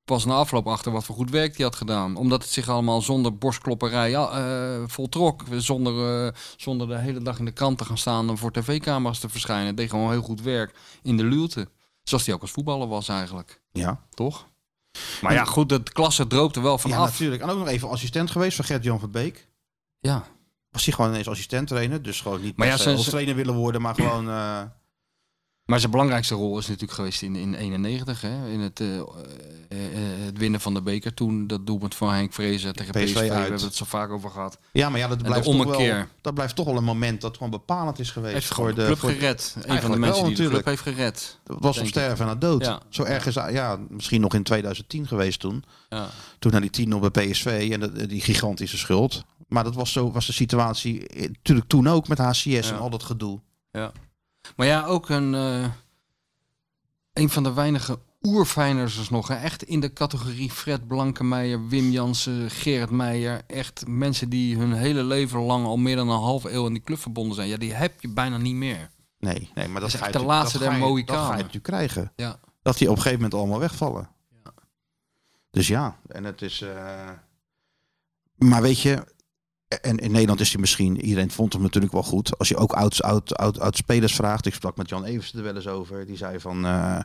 pas 0.04 0.24
na 0.24 0.34
afloop 0.34 0.66
achter 0.66 0.92
wat 0.92 1.04
voor 1.04 1.14
goed 1.16 1.30
werk 1.30 1.56
hij 1.56 1.64
had 1.66 1.76
gedaan. 1.76 2.16
Omdat 2.16 2.42
het 2.42 2.52
zich 2.52 2.68
allemaal 2.68 3.02
zonder 3.02 3.36
borstklopperij 3.38 4.10
ja, 4.10 4.30
eh, 4.30 4.82
voltrok. 4.86 5.42
Zonder, 5.56 6.26
eh, 6.26 6.32
zonder 6.56 6.88
de 6.88 6.98
hele 6.98 7.20
dag 7.22 7.38
in 7.38 7.44
de 7.44 7.50
krant 7.52 7.78
te 7.78 7.84
gaan 7.84 7.98
staan 7.98 8.30
om 8.30 8.38
voor 8.38 8.52
tv-camera's 8.52 9.18
te 9.18 9.28
verschijnen. 9.28 9.66
Het 9.66 9.76
deed 9.76 9.90
gewoon 9.90 10.10
heel 10.10 10.22
goed 10.22 10.42
werk 10.42 10.74
in 11.02 11.16
de 11.16 11.24
luwte. 11.24 11.68
Zoals 12.02 12.26
hij 12.26 12.34
ook 12.34 12.40
als 12.40 12.50
voetballer 12.50 12.88
was 12.88 13.08
eigenlijk. 13.08 13.60
ja. 13.72 14.00
Toch? 14.14 14.46
Maar 15.20 15.32
ja, 15.32 15.44
goed, 15.44 15.68
de 15.68 15.82
klasse 15.82 16.26
droopte 16.26 16.60
wel 16.60 16.72
ja 16.72 16.78
vanaf. 16.78 17.10
natuurlijk. 17.10 17.42
En 17.42 17.50
ook 17.50 17.58
nog 17.58 17.68
even 17.68 17.88
assistent 17.88 18.30
geweest 18.30 18.56
van 18.56 18.64
Gert-Jan 18.64 19.00
van 19.00 19.10
Beek. 19.10 19.48
Ja, 20.00 20.24
Was 20.70 20.84
hij 20.84 20.94
gewoon 20.94 21.10
ineens 21.10 21.28
assistent 21.28 21.68
trainer. 21.68 22.02
Dus 22.02 22.20
gewoon 22.20 22.42
niet 22.42 22.56
Maar 22.56 22.66
ja, 22.66 22.72
als 22.84 23.08
trainer 23.08 23.34
willen 23.34 23.54
worden, 23.54 23.80
maar 23.80 23.94
gewoon... 23.94 24.28
eh, 24.28 24.62
Maar 25.70 25.78
zijn 25.78 25.90
belangrijkste 25.90 26.34
rol 26.34 26.58
is 26.58 26.66
natuurlijk 26.66 26.92
geweest 26.92 27.22
in, 27.22 27.36
in 27.36 27.54
91, 27.54 28.20
hè? 28.20 28.48
in 28.48 28.60
het, 28.60 28.80
eh, 28.80 28.96
eh, 28.96 28.98
eh, 28.98 30.24
het 30.24 30.38
winnen 30.38 30.60
van 30.60 30.74
de 30.74 30.82
beker. 30.82 31.14
Toen 31.14 31.46
dat 31.46 31.66
doelpunt 31.66 31.94
van 31.94 32.12
Henk 32.12 32.32
Vrezen 32.32 32.74
tegen 32.74 32.92
PSV, 32.92 33.04
PSV 33.04 33.14
we 33.14 33.20
uit. 33.20 33.42
hebben 33.42 33.60
het 33.62 33.74
zo 33.74 33.84
vaak 33.84 34.10
over 34.10 34.30
gehad. 34.30 34.58
ja, 34.72 34.90
maar 34.90 34.98
ja, 34.98 35.08
dat 35.08 35.22
blijft, 35.22 35.44
toch 35.44 35.64
wel, 35.64 36.04
dat 36.20 36.34
blijft 36.34 36.56
toch 36.56 36.66
wel 36.66 36.76
een 36.76 36.84
moment 36.84 37.20
dat 37.20 37.36
gewoon 37.36 37.50
bepalend 37.50 37.98
is 37.98 38.10
geweest. 38.10 38.34
Heeft 38.34 38.46
voor 38.46 38.74
de 38.74 38.84
club 38.84 38.98
voor, 38.98 39.10
gered. 39.10 39.56
Een 39.62 39.80
van 39.80 39.90
de 39.90 39.98
mensen 39.98 40.22
wel, 40.22 40.34
die 40.34 40.36
de 40.36 40.50
club 40.50 40.52
natuurlijk. 40.52 40.66
heeft 40.66 40.82
gered. 40.82 41.38
dat 41.44 41.56
was 41.60 41.78
op 41.78 41.86
sterven 41.86 42.26
naar 42.26 42.38
dood. 42.38 42.64
Ja. 42.64 42.80
Zo 42.88 43.02
ergens, 43.02 43.34
ja, 43.34 43.78
misschien 43.88 44.20
nog 44.20 44.34
in 44.34 44.42
2010 44.42 45.06
geweest 45.06 45.40
toen. 45.40 45.64
Ja. 45.88 46.08
Toen 46.38 46.52
naar 46.52 46.60
die 46.60 46.70
10 46.70 46.94
op 46.94 47.12
bij 47.12 47.30
PSV 47.30 47.68
en 47.72 48.08
die 48.08 48.20
gigantische 48.20 48.78
schuld. 48.78 49.24
Maar 49.48 49.64
dat 49.64 49.74
was, 49.74 49.92
zo, 49.92 50.12
was 50.12 50.26
de 50.26 50.32
situatie 50.32 51.04
natuurlijk 51.26 51.68
toen 51.68 51.88
ook 51.88 52.08
met 52.08 52.18
HCS 52.18 52.70
en 52.70 52.78
al 52.78 52.90
dat 52.90 53.02
gedoe. 53.02 53.40
Maar 54.56 54.66
ja, 54.66 54.84
ook 54.84 55.08
een, 55.08 55.34
eh, 55.34 55.70
een 57.12 57.30
van 57.30 57.42
de 57.42 57.52
weinige 57.52 57.98
oerfijners 58.22 59.10
nog. 59.10 59.28
Hè? 59.28 59.34
Echt 59.34 59.62
in 59.62 59.80
de 59.80 59.92
categorie 59.92 60.50
Fred 60.50 60.86
Blankemeijer, 60.86 61.68
Wim 61.68 61.90
Jansen, 61.90 62.50
Gerard 62.50 62.90
Meijer. 62.90 63.42
Echt 63.46 63.86
mensen 63.86 64.28
die 64.28 64.56
hun 64.56 64.72
hele 64.72 65.02
leven 65.04 65.40
lang 65.40 65.64
al 65.66 65.76
meer 65.76 65.96
dan 65.96 66.08
een 66.08 66.18
halve 66.18 66.50
eeuw 66.52 66.66
in 66.66 66.72
die 66.72 66.82
club 66.82 66.98
verbonden 66.98 67.34
zijn. 67.34 67.48
Ja, 67.48 67.56
die 67.56 67.72
heb 67.72 68.00
je 68.00 68.08
bijna 68.08 68.36
niet 68.36 68.54
meer. 68.54 68.90
Nee, 69.18 69.50
nee 69.54 69.68
maar 69.68 69.80
dat, 69.80 69.94
is 69.94 70.00
echt 70.00 70.12
de 70.12 70.24
laatste 70.24 70.58
der 70.58 70.72
Mohikanen. 70.72 71.20
Dat 71.20 71.26
ga 71.30 71.36
je 71.36 71.36
natuurlijk 71.36 71.64
krijgen. 71.64 72.12
Ja. 72.16 72.40
Dat 72.62 72.78
die 72.78 72.88
op 72.88 72.96
een 72.96 73.02
gegeven 73.02 73.22
moment 73.22 73.40
allemaal 73.40 73.58
wegvallen. 73.58 74.08
Ja. 74.44 74.52
Dus 75.50 75.68
ja, 75.68 75.98
en 76.06 76.24
het 76.24 76.42
is... 76.42 76.60
eh, 76.60 77.10
Maar 78.36 78.62
weet 78.62 78.80
je, 78.80 79.04
en 79.80 79.96
in 79.98 80.10
Nederland 80.10 80.40
is 80.40 80.50
hij 80.52 80.60
misschien, 80.60 81.00
iedereen 81.04 81.30
vond 81.30 81.52
hem 81.52 81.62
natuurlijk 81.62 81.92
wel 81.92 82.02
goed. 82.02 82.38
Als 82.38 82.48
je 82.48 82.56
ook 82.56 82.72
oud, 82.72 83.02
oud, 83.02 83.36
oud, 83.36 83.60
oud 83.60 83.76
spelers 83.76 84.14
vraagt, 84.14 84.46
ik 84.46 84.54
sprak 84.54 84.76
met 84.76 84.88
Jan 84.88 85.04
Evers 85.04 85.34
er 85.34 85.42
wel 85.42 85.54
eens 85.56 85.66
over, 85.66 86.06
die 86.06 86.16
zei 86.16 86.40
van, 86.40 86.66
eh, 86.66 86.98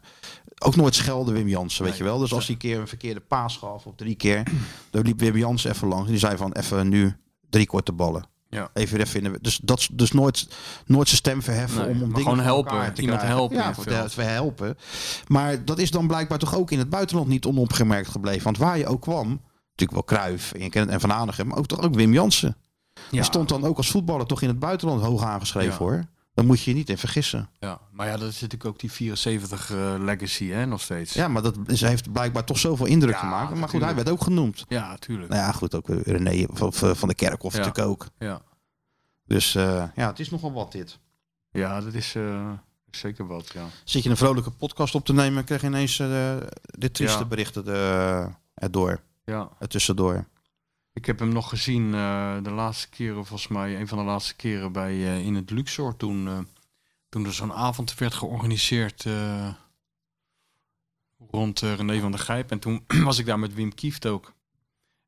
ook 0.60 0.76
nooit 0.76 0.96
schelden 0.96 1.34
Wim 1.34 1.48
Jansen, 1.48 1.84
weet 1.84 1.92
Nee. 1.94 2.02
je 2.04 2.08
wel. 2.10 2.20
Dus 2.20 2.34
als 2.34 2.46
hij 2.46 2.54
een 2.54 2.60
keer 2.62 2.80
een 2.80 2.88
verkeerde 2.88 3.20
paas 3.20 3.58
gaf, 3.58 3.86
of 3.86 3.94
drie 3.96 4.16
keer, 4.16 4.44
dan 4.92 5.02
liep 5.02 5.20
Wim 5.20 5.38
Jansen 5.38 5.72
even 5.72 5.88
langs. 5.88 6.06
En 6.06 6.12
die 6.12 6.20
zei 6.20 6.38
van, 6.38 6.52
even 6.52 6.90
nu 6.90 7.16
drie 7.50 7.66
korte 7.68 7.92
ballen. 7.92 8.28
Ja. 8.50 8.70
Even 8.74 9.00
even 9.00 9.24
in 9.24 9.32
de, 9.32 9.40
dus 9.42 9.60
dat 9.64 9.88
dus 9.92 10.12
nooit, 10.12 10.48
nooit 10.86 11.08
zijn 11.08 11.20
stem 11.20 11.42
verheffen 11.42 11.82
Nee, 11.82 11.90
om, 11.90 12.02
om 12.02 12.08
dingen 12.14 12.22
gewoon 12.22 12.40
helpen. 12.40 12.94
te 12.94 13.02
Iemand 13.02 13.20
krijgen. 13.20 13.28
helpen 13.40 13.58
Ja, 13.58 13.72
de- 14.04 14.10
we 14.16 14.24
helpen. 14.24 14.78
Maar 15.28 15.66
dat 15.66 15.80
is 15.80 15.92
dan 15.92 16.08
blijkbaar 16.08 16.38
toch 16.40 16.56
ook 16.56 16.72
in 16.72 16.80
het 16.80 16.90
buitenland 16.90 17.28
niet 17.28 17.46
onopgemerkt 17.46 18.10
gebleven. 18.10 18.44
Want 18.44 18.58
waar 18.58 18.78
je 18.78 18.88
ook 18.88 19.02
kwam, 19.02 19.42
natuurlijk 19.76 19.92
wel 20.10 20.20
Kruif 20.20 20.52
en, 20.52 20.64
je 20.64 20.70
kent, 20.70 20.90
en 20.90 21.00
Van 21.00 21.10
Hanegem, 21.10 21.48
maar 21.48 21.58
ook 21.58 21.66
toch 21.68 21.82
ook 21.82 21.96
Wim 21.96 22.14
Jansen. 22.14 22.56
Ja. 22.94 23.02
Die 23.10 23.24
stond 23.24 23.50
dan 23.50 23.64
ook 23.64 23.78
als 23.78 23.90
voetballer 23.92 24.26
toch 24.26 24.42
in 24.42 24.48
het 24.48 24.60
buitenland 24.60 25.02
hoog 25.02 25.24
aangeschreven 25.24 25.72
Ja. 25.72 25.78
hoor. 25.78 26.04
Dan 26.34 26.46
moet 26.46 26.62
je 26.62 26.70
je 26.70 26.76
niet 26.78 26.90
in 26.90 26.98
vergissen. 26.98 27.50
Ja, 27.60 27.80
maar 27.92 28.08
ja, 28.08 28.18
dat 28.18 28.30
is 28.30 28.42
natuurlijk 28.42 28.66
ook 28.70 28.80
die 28.80 28.92
74 28.92 29.72
eh, 29.72 29.94
legacy, 30.00 30.46
hè, 30.50 30.66
nog 30.66 30.82
steeds. 30.82 31.14
Ja, 31.14 31.28
maar 31.28 31.42
dat 31.42 31.58
is, 31.66 31.82
heeft 31.82 32.12
blijkbaar 32.12 32.44
toch 32.44 32.58
zoveel 32.58 32.86
indruk 32.86 33.14
Ja, 33.14 33.20
gemaakt. 33.20 33.56
Maar 33.56 33.70
goed, 33.70 33.82
hij 33.82 33.96
werd 33.96 34.10
ook 34.10 34.22
genoemd. 34.22 34.66
Ja, 34.68 34.96
tuurlijk. 34.98 35.30
Nou 35.30 35.42
ja, 35.42 35.52
goed, 35.52 35.76
ook 35.76 35.88
René 35.90 36.46
van, 36.50 36.74
van 36.74 37.08
de 37.08 37.16
Kerkhof 37.16 37.54
Ja. 37.54 37.58
natuurlijk 37.60 37.88
ook. 37.88 38.08
Ja, 38.20 38.42
Dus 39.26 39.56
eh, 39.56 39.84
ja, 39.96 40.08
het 40.08 40.20
is 40.20 40.30
nogal 40.30 40.54
wat 40.54 40.72
dit. 40.72 41.00
ja 41.52 41.82
dat 41.82 41.94
is 41.94 42.16
eh, 42.16 42.52
zeker 42.92 43.28
wat, 43.28 43.52
ja. 43.54 43.66
Zit 43.84 44.04
je 44.04 44.10
een 44.10 44.18
vrolijke 44.18 44.52
podcast 44.52 44.96
op 44.96 45.06
te 45.06 45.14
nemen, 45.14 45.44
krijg 45.44 45.62
je 45.62 45.68
ineens 45.68 46.00
eh, 46.00 46.36
dit 46.66 46.94
trieste 46.94 47.26
berichten 47.26 47.68
er, 47.68 48.38
erdoor, 48.54 49.02
Ja, 49.26 49.50
tussendoor. 49.68 50.28
ik 50.94 51.06
heb 51.06 51.20
hem 51.20 51.30
nog 51.30 51.50
gezien 51.50 51.94
eh, 51.94 52.44
de 52.44 52.52
laatste 52.52 52.90
keren, 52.90 53.26
volgens 53.26 53.48
mij, 53.48 53.80
een 53.80 53.88
van 53.88 53.98
de 53.98 54.04
laatste 54.04 54.36
keren 54.36 54.72
bij, 54.72 54.92
eh, 54.92 55.26
in 55.26 55.36
het 55.36 55.50
Luxor. 55.50 55.96
Toen, 55.98 56.28
eh, 56.28 56.40
toen 57.10 57.26
er 57.26 57.34
zo'n 57.34 57.54
avond 57.54 57.96
werd 57.96 58.14
georganiseerd 58.14 59.06
rond 61.32 61.60
René 61.60 62.00
van 62.00 62.12
der 62.12 62.20
Gijp. 62.20 62.52
En 62.52 62.60
toen 62.60 62.84
was 63.04 63.18
ik 63.18 63.26
daar 63.26 63.40
met 63.40 63.54
Wim 63.54 63.74
Kieft 63.74 64.06
ook. 64.06 64.26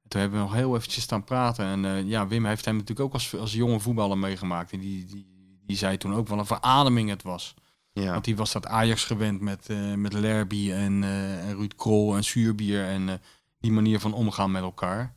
En 0.04 0.10
toen 0.10 0.22
hebben 0.22 0.40
we 0.40 0.46
nog 0.46 0.56
heel 0.56 0.75
eventjes 0.75 1.04
staan 1.04 1.24
praten. 1.24 1.66
En 1.66 2.08
ja, 2.08 2.28
Wim 2.28 2.46
heeft 2.46 2.66
hem 2.66 2.74
natuurlijk 2.74 3.08
ook 3.08 3.14
als, 3.14 3.36
als 3.36 3.54
jonge 3.54 3.80
voetballer 3.80 4.18
meegemaakt. 4.18 4.72
En 4.72 4.80
die, 4.80 5.06
die, 5.06 5.25
die 5.66 5.78
zei 5.78 5.98
toen 5.98 6.14
ook 6.14 6.28
wel 6.28 6.40
een 6.40 6.46
verademing 6.46 7.10
het 7.10 7.24
was. 7.24 7.54
Ja. 7.94 8.12
Want 8.12 8.25
die 8.25 8.36
was 8.36 8.52
dat 8.52 8.66
Ajax 8.66 9.04
gewend 9.04 9.42
met, 9.42 9.68
met 9.96 10.14
Lerby 10.14 10.72
en, 10.72 11.04
en 11.04 11.56
Ruud 11.56 11.75
Krol 11.75 12.16
en 12.16 12.24
Zuurbier 12.24 12.86
en 12.86 13.22
die 13.68 13.75
manier 13.75 14.00
van 14.00 14.14
omgaan 14.14 14.52
met 14.52 14.62
elkaar. 14.62 15.16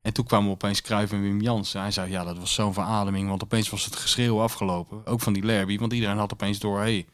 En 0.00 0.12
toen 0.12 0.24
kwamen 0.24 0.50
opeens 0.50 0.80
Cruijff 0.80 1.12
en 1.12 1.22
Wim 1.22 1.40
Jansen. 1.40 1.80
Hij 1.80 1.90
zei, 1.90 2.10
ja, 2.10 2.24
dat 2.24 2.38
was 2.38 2.54
zo'n 2.54 2.72
verademing, 2.72 3.28
want 3.28 3.42
opeens 3.42 3.70
was 3.70 3.84
het 3.84 3.96
geschreeuw 3.96 4.40
afgelopen. 4.40 5.06
Ook 5.06 5.20
van 5.20 5.32
die 5.32 5.44
Lerby, 5.44 5.78
want 5.78 5.92
iedereen 5.92 6.16
had 6.16 6.32
opeens 6.32 6.58
door, 6.58 6.76
hé, 6.76 6.82
hey, 6.82 7.06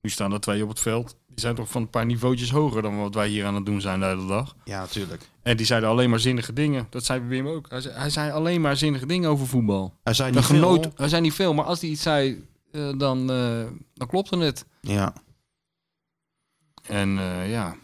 nu 0.00 0.10
staan 0.10 0.32
er 0.32 0.40
twee 0.40 0.62
op 0.62 0.68
het 0.68 0.80
veld. 0.80 1.16
Die 1.26 1.40
zijn 1.40 1.54
toch 1.54 1.70
van 1.70 1.82
een 1.82 1.90
paar 1.90 2.06
niveautjes 2.06 2.50
hoger 2.50 2.82
dan 2.82 2.98
wat 2.98 3.14
wij 3.14 3.28
hier 3.28 3.46
aan 3.46 3.54
het 3.54 3.66
doen 3.66 3.80
zijn 3.80 4.00
de 4.00 4.06
hele 4.06 4.26
dag. 4.26 4.56
ja, 4.64 4.80
natuurlijk. 4.80 5.28
En 5.42 5.56
die 5.56 5.66
zeiden 5.66 5.88
alleen 5.88 6.10
maar 6.10 6.20
zinnige 6.20 6.52
dingen. 6.52 6.86
Dat 6.90 7.04
zei 7.04 7.20
Wim 7.20 7.46
ook. 7.48 7.70
Hij 7.70 7.80
zei, 7.80 7.94
hij 7.94 8.10
zei 8.10 8.30
alleen 8.30 8.60
maar 8.60 8.76
zinnige 8.76 9.06
dingen 9.06 9.30
over 9.30 9.46
voetbal. 9.46 9.94
Hij 10.02 10.14
zei 10.14 10.32
niet 10.32 10.44
veel. 10.44 10.92
hij 10.94 11.08
zei 11.08 11.22
niet 11.22 11.34
veel, 11.34 11.54
maar 11.54 11.64
als 11.64 11.80
hij 11.80 11.90
iets 11.90 12.02
zei, 12.02 12.46
eh, 12.72 12.98
dan, 12.98 13.30
eh, 13.30 13.66
dan 13.94 14.08
klopte 14.08 14.38
het. 14.38 14.66
Ja. 14.80 15.12
En 16.82 17.18
eh, 17.18 17.50
ja, 17.50 17.76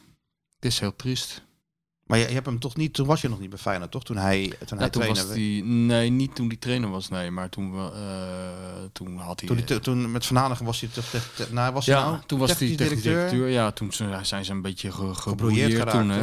het 0.55 0.65
is 0.65 0.81
heel 0.81 0.97
triest. 0.97 1.43
Maar 2.07 2.19
je, 2.19 2.27
je 2.29 2.33
hebt 2.33 2.47
hem 2.47 2.59
toch 2.59 2.77
niet, 2.77 2.95
toen 2.95 3.07
was 3.07 3.21
je 3.21 3.29
nog 3.29 3.41
niet 3.41 3.51
bij 3.51 3.59
Feyenoord, 3.59 3.91
toch? 3.91 4.05
Toen 4.05 4.17
hij, 4.17 4.43
toen 4.43 4.49
Ja, 4.69 4.77
hij 4.77 4.91
toen 4.91 5.03
trainer 5.03 5.27
was 5.27 5.35
die, 5.35 5.65
nee, 5.65 6.11
niet 6.11 6.35
toen 6.35 6.49
die 6.49 6.59
trainer 6.59 6.91
was, 6.91 7.09
nee, 7.09 7.31
maar 7.31 7.49
toen, 7.49 7.75
eh, 7.75 7.89
toen 8.93 9.17
had 9.17 9.41
hij... 9.41 9.49
Toen, 9.49 9.65
te- 9.65 9.81
toen 9.81 10.11
met 10.11 10.27
Van 10.27 10.37
Hanegem 10.37 10.67
was 10.67 10.81
hij 10.81 10.89
toch 10.93 11.05
te- 11.35 11.47
nou, 11.51 11.73
was 11.73 11.87
hij 11.87 11.95
ja, 11.95 12.11
nou 12.11 12.23
toen 12.27 12.39
was 12.39 12.59
hij 12.59 12.77
technisch 12.77 13.03
directeur. 13.03 13.49
Ja, 13.49 13.71
toen 13.71 13.93
zijn 13.93 14.27
zijn 14.27 14.45
ze 14.45 14.53
een 14.53 14.63
beetje 14.63 14.93
ge, 14.93 15.15
gebrouilleerd 15.15 15.73
geraakt, 15.73 15.91
toen, 15.91 16.09
hè? 16.09 16.23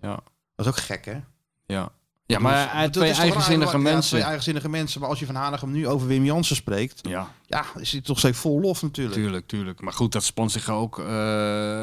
Ja, 0.00 0.20
Dat 0.54 0.66
is 0.66 0.72
ook 0.72 0.76
gek, 0.78 1.04
hè? 1.04 1.20
ja. 1.66 1.92
Ja, 2.28 2.38
maar 2.38 2.82
Dat 2.82 2.92
twee 2.92 3.10
raar, 3.12 3.20
eigenzinnige 3.20 3.76
ja, 3.76 3.82
mensen. 3.82 4.10
twee 4.10 4.22
eigenzinnige 4.22 4.68
mensen. 4.68 5.00
Maar 5.00 5.08
als 5.08 5.18
je 5.18 5.26
Van 5.26 5.34
Hanegem 5.34 5.70
nu 5.72 5.88
over 5.88 6.06
Wim 6.06 6.24
Jansen 6.24 6.56
spreekt, 6.56 7.00
Ja, 7.08 7.32
ja, 7.46 7.64
is 7.78 7.92
hij 7.92 8.00
toch 8.00 8.18
steeds 8.18 8.38
vol 8.38 8.60
lof 8.60 8.82
natuurlijk. 8.82 9.16
tuurlijk, 9.16 9.46
tuurlijk. 9.46 9.80
Maar 9.80 9.92
goed, 9.92 10.12
dat 10.12 10.24
spant 10.24 10.52
zich 10.52 10.70
ook 10.70 10.98
eh, 10.98 11.06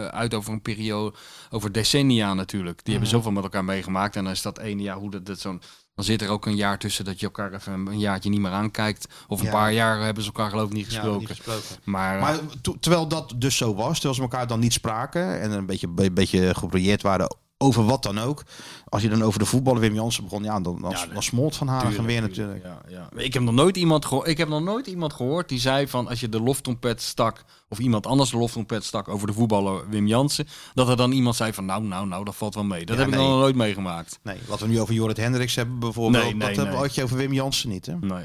uit 0.05 0.33
over 0.33 0.53
een 0.53 0.61
periode, 0.61 1.13
over 1.49 1.71
decennia 1.71 2.33
natuurlijk. 2.33 2.79
Die 2.83 2.93
hebben 2.93 3.09
Mhm. 3.11 3.17
zoveel 3.17 3.31
met 3.35 3.43
elkaar 3.43 3.65
meegemaakt. 3.65 4.15
En 4.15 4.23
dan 4.23 4.33
is 4.33 4.41
dat 4.41 4.57
ene 4.59 4.81
jaar 4.81 4.97
hoe 4.97 5.11
dat, 5.11 5.25
dat 5.25 5.39
zo'n... 5.39 5.61
Dan 5.95 6.05
zit 6.05 6.21
er 6.21 6.29
ook 6.29 6.45
een 6.45 6.55
jaar 6.55 6.77
tussen 6.79 7.05
dat 7.05 7.19
je 7.19 7.25
elkaar 7.25 7.53
even 7.53 7.73
een 7.87 7.99
jaartje 7.99 8.29
niet 8.29 8.39
meer 8.39 8.51
aankijkt. 8.51 9.07
Of 9.27 9.39
een 9.39 9.45
Ja. 9.45 9.51
paar 9.51 9.73
jaar 9.73 10.01
hebben 10.01 10.23
ze 10.23 10.29
elkaar 10.33 10.49
geloof 10.49 10.67
ik 10.67 10.73
niet 10.73 10.85
Ja, 10.85 10.91
gesproken. 10.91 11.19
niet 11.19 11.27
gesproken. 11.29 11.63
Maar, 11.83 12.19
Maar 12.19 12.39
to- 12.61 12.77
terwijl 12.79 13.07
dat 13.07 13.33
dus 13.37 13.57
zo 13.57 13.75
was, 13.75 13.93
terwijl 13.93 14.13
ze 14.13 14.21
elkaar 14.21 14.47
dan 14.47 14.59
niet 14.59 14.73
spraken 14.73 15.41
en 15.41 15.51
een 15.51 15.65
beetje, 15.65 15.87
be- 15.87 16.11
beetje 16.11 16.55
gebrouilleerd 16.55 17.01
waren 17.01 17.35
over 17.63 17.85
wat 17.85 18.03
dan 18.03 18.19
ook. 18.19 18.43
Als 18.89 19.01
je 19.01 19.09
dan 19.09 19.21
over 19.23 19.39
de 19.39 19.45
voetballen 19.45 19.81
Wim 19.81 19.93
Jansen 19.93 20.23
begon, 20.23 20.43
ja, 20.43 20.59
dan, 20.59 20.81
dan, 20.81 20.91
Ja, 20.91 21.05
dan 21.13 21.23
smolt 21.23 21.55
Van 21.55 21.67
Tuurlijk, 21.67 21.89
weer 21.89 22.05
tuurlijk, 22.05 22.27
natuurlijk. 22.27 22.63
Ja, 22.63 22.81
ja. 22.87 23.21
Ik 23.21 23.33
heb 23.33 23.43
nog 23.43 23.53
nooit 23.53 23.77
iemand 23.77 24.05
gehoord. 24.05 24.27
Ik 24.27 24.37
heb 24.37 24.47
nog 24.47 24.61
nooit 24.61 24.87
iemand 24.87 25.13
gehoord 25.13 25.49
die 25.49 25.59
zei 25.59 25.87
van 25.87 26.07
als 26.07 26.19
je 26.19 26.29
de 26.29 26.41
loftrompet 26.41 27.01
stak 27.01 27.43
of 27.69 27.79
iemand 27.79 28.07
anders 28.07 28.29
de 28.29 28.37
loftrompet 28.37 28.83
stak 28.83 29.07
over 29.07 29.27
de 29.27 29.33
voetballer 29.33 29.89
Wim 29.89 30.07
Jansen, 30.07 30.47
dat 30.73 30.89
er 30.89 30.97
dan 30.97 31.11
iemand 31.11 31.35
zei 31.35 31.53
van 31.53 31.65
nou, 31.65 31.83
nou, 31.83 32.07
nou, 32.07 32.25
dat 32.25 32.35
valt 32.35 32.55
wel 32.55 32.63
mee. 32.63 32.85
Dat 32.85 32.97
heb 32.97 33.07
ik 33.07 33.15
nog 33.15 33.27
nooit 33.27 33.55
meegemaakt. 33.55 34.19
Nee, 34.23 34.37
wat 34.47 34.59
we 34.59 34.67
nu 34.67 34.81
over 34.81 34.93
Jorrit 34.93 35.17
Hendricks 35.17 35.55
hebben 35.55 35.79
bijvoorbeeld, 35.79 36.23
Nee, 36.23 36.35
nee, 36.35 36.55
dat 36.55 36.65
nee. 36.65 36.75
had 36.75 36.95
je 36.95 37.03
over 37.03 37.17
Wim 37.17 37.33
Jansen 37.33 37.69
niet, 37.69 37.85
hè? 37.85 37.95
Nee. 37.99 38.23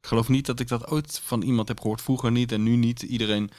Ik 0.00 0.10
geloof 0.10 0.28
niet 0.28 0.46
dat 0.46 0.60
ik 0.60 0.68
dat 0.68 0.86
ooit 0.86 1.20
van 1.24 1.42
iemand 1.42 1.68
heb 1.68 1.80
gehoord. 1.80 2.02
Vroeger 2.02 2.32
niet 2.32 2.52
en 2.52 2.62
nu 2.62 2.76
niet. 2.76 3.02
Iedereen, 3.02 3.50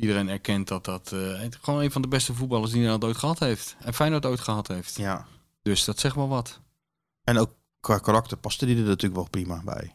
iedereen 0.00 0.28
erkent 0.28 0.68
dat 0.68 0.84
dat 0.84 1.12
eh, 1.12 1.20
gewoon 1.60 1.80
een 1.80 1.90
van 1.92 2.02
de 2.02 2.08
beste 2.08 2.34
voetballers 2.34 2.70
die 2.70 2.76
Nederland 2.80 3.04
ooit 3.04 3.16
gehad 3.16 3.38
heeft. 3.38 3.76
En 3.78 3.94
Feyenoord 3.94 4.26
ooit 4.26 4.40
gehad 4.40 4.68
heeft. 4.68 4.96
Ja. 4.96 5.26
Dus 5.62 5.84
dat 5.84 5.98
zegt 5.98 6.14
wel 6.14 6.28
wat. 6.28 6.60
En 7.24 7.38
ook 7.38 7.50
qua 7.80 7.98
karakter 7.98 8.36
paste 8.36 8.66
die 8.66 8.76
er 8.76 8.82
natuurlijk 8.82 9.14
wel 9.14 9.28
prima 9.30 9.60
bij. 9.64 9.94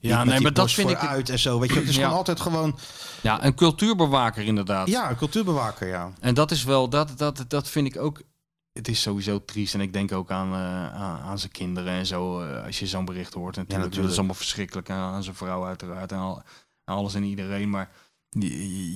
Ja, 0.00 0.22
Niet 0.24 0.32
nee, 0.32 0.40
maar 0.42 0.52
dat 0.52 0.72
vind 0.72 0.90
ik... 0.90 0.98
vooruit 0.98 1.28
en 1.28 1.38
zo. 1.38 1.58
Weet 1.60 1.72
je, 1.72 1.78
het 1.78 1.88
is 1.88 1.94
Ja. 1.94 2.02
gewoon 2.02 2.16
altijd 2.16 2.40
gewoon, 2.40 2.78
Ja, 3.22 3.44
een 3.44 3.54
cultuurbewaker 3.54 4.44
inderdaad. 4.44 4.88
ja, 4.88 5.10
een 5.10 5.16
cultuurbewaker, 5.16 5.88
ja. 5.88 6.12
En 6.20 6.34
dat 6.34 6.50
is 6.50 6.64
wel, 6.64 6.88
dat, 6.88 7.18
dat, 7.18 7.44
dat 7.48 7.68
vind 7.68 7.86
ik 7.86 7.96
ook 8.02 8.22
het 8.72 8.88
is 8.88 9.02
sowieso 9.02 9.44
triest. 9.44 9.74
En 9.74 9.80
ik 9.80 9.92
denk 9.92 10.12
ook 10.12 10.30
aan, 10.30 10.52
eh, 10.52 10.94
aan, 10.94 11.20
aan 11.20 11.38
zijn 11.38 11.52
kinderen 11.52 11.92
en 11.92 12.06
zo. 12.06 12.40
eh, 12.40 12.64
als 12.64 12.78
je 12.78 12.86
zo'n 12.86 13.04
bericht 13.04 13.34
hoort. 13.34 13.56
Natuurlijk, 13.56 13.70
Dat 13.70 13.84
natuurlijk. 13.84 14.10
is 14.12 14.16
allemaal 14.18 14.34
verschrikkelijk. 14.36 14.88
En 14.88 14.94
aan 14.96 15.22
zijn 15.22 15.36
vrouw 15.36 15.64
uiteraard. 15.66 16.12
En 16.12 16.18
al, 16.18 16.42
alles 16.84 17.14
en 17.14 17.22
iedereen. 17.24 17.70
Maar 17.70 17.90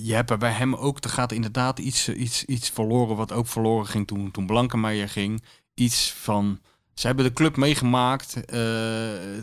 je, 0.03 0.15
hebt 0.15 0.39
bij 0.39 0.53
hem 0.53 0.75
ook... 0.75 1.05
Er 1.05 1.11
gaat 1.11 1.33
inderdaad 1.33 1.79
iets, 1.79 2.09
iets, 2.09 2.45
iets 2.45 2.71
verloren. 2.71 3.17
Wat 3.17 3.33
ook 3.33 3.47
verloren 3.47 3.87
ging 3.87 4.07
toen, 4.07 4.31
toen 4.31 4.47
Blankenmeijer 4.47 5.09
ging. 5.09 5.43
Iets 5.75 6.13
van... 6.13 6.61
Ze 6.95 7.07
hebben 7.07 7.25
de 7.25 7.33
club 7.33 7.57
meegemaakt. 7.57 8.45
eh, 8.45 9.37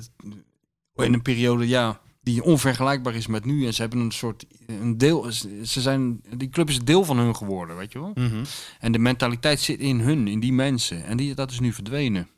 in 0.95 1.13
een 1.13 1.21
periode, 1.21 1.67
ja... 1.67 2.03
Die 2.21 2.43
onvergelijkbaar 2.43 3.15
is 3.15 3.27
met 3.27 3.45
nu. 3.45 3.65
En 3.65 3.73
ze 3.73 3.81
hebben 3.81 3.99
een 3.99 4.11
soort... 4.11 4.45
Een 4.67 4.97
deel, 4.97 5.31
ze 5.31 5.81
zijn, 5.81 6.21
die 6.37 6.49
club 6.49 6.69
is 6.69 6.79
deel 6.79 7.03
van 7.03 7.17
hun 7.17 7.35
geworden, 7.35 7.77
weet 7.77 7.91
je 7.91 7.99
wel? 7.99 8.11
Mhm. 8.15 8.43
En 8.79 8.91
de 8.91 8.99
mentaliteit 8.99 9.59
zit 9.59 9.79
in 9.79 9.99
hun, 9.99 10.27
in 10.27 10.39
die 10.39 10.53
mensen. 10.53 11.05
En 11.05 11.17
die, 11.17 11.35
dat 11.35 11.51
is 11.51 11.59
nu 11.59 11.73
verdwenen. 11.73 12.29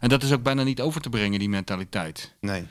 En 0.00 0.08
dat 0.08 0.22
is 0.22 0.32
ook 0.32 0.42
bijna 0.42 0.62
niet 0.62 0.80
over 0.80 1.00
te 1.00 1.08
brengen, 1.08 1.38
die 1.38 1.48
mentaliteit. 1.48 2.34
Nee. 2.40 2.64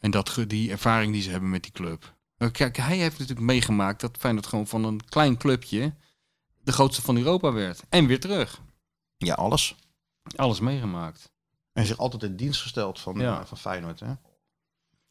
En 0.00 0.10
dat, 0.10 0.44
die 0.46 0.70
ervaring 0.70 1.12
die 1.12 1.22
ze 1.22 1.30
hebben 1.30 1.50
met 1.50 1.62
die 1.62 1.72
club. 1.72 2.13
Maar 2.44 2.52
Kijk, 2.52 2.76
hij 2.76 2.96
heeft 2.96 3.18
natuurlijk 3.18 3.46
meegemaakt 3.46 4.00
dat 4.00 4.16
Feyenoord 4.18 4.46
gewoon 4.46 4.66
van 4.66 4.84
een 4.84 5.04
klein 5.04 5.36
clubje 5.36 5.94
de 6.62 6.72
grootste 6.72 7.02
van 7.02 7.16
Europa 7.16 7.52
werd. 7.52 7.82
En 7.88 8.06
weer 8.06 8.20
terug. 8.20 8.60
Ja, 9.16 9.34
alles. 9.34 9.76
Alles 10.36 10.60
meegemaakt. 10.60 11.32
En 11.72 11.86
zich 11.86 11.98
altijd 11.98 12.22
in 12.22 12.36
dienst 12.36 12.60
gesteld 12.62 13.00
van, 13.00 13.18
Ja. 13.18 13.40
eh, 13.40 13.46
van 13.46 13.58
Feyenoord. 13.58 14.00
Hè? 14.00 14.10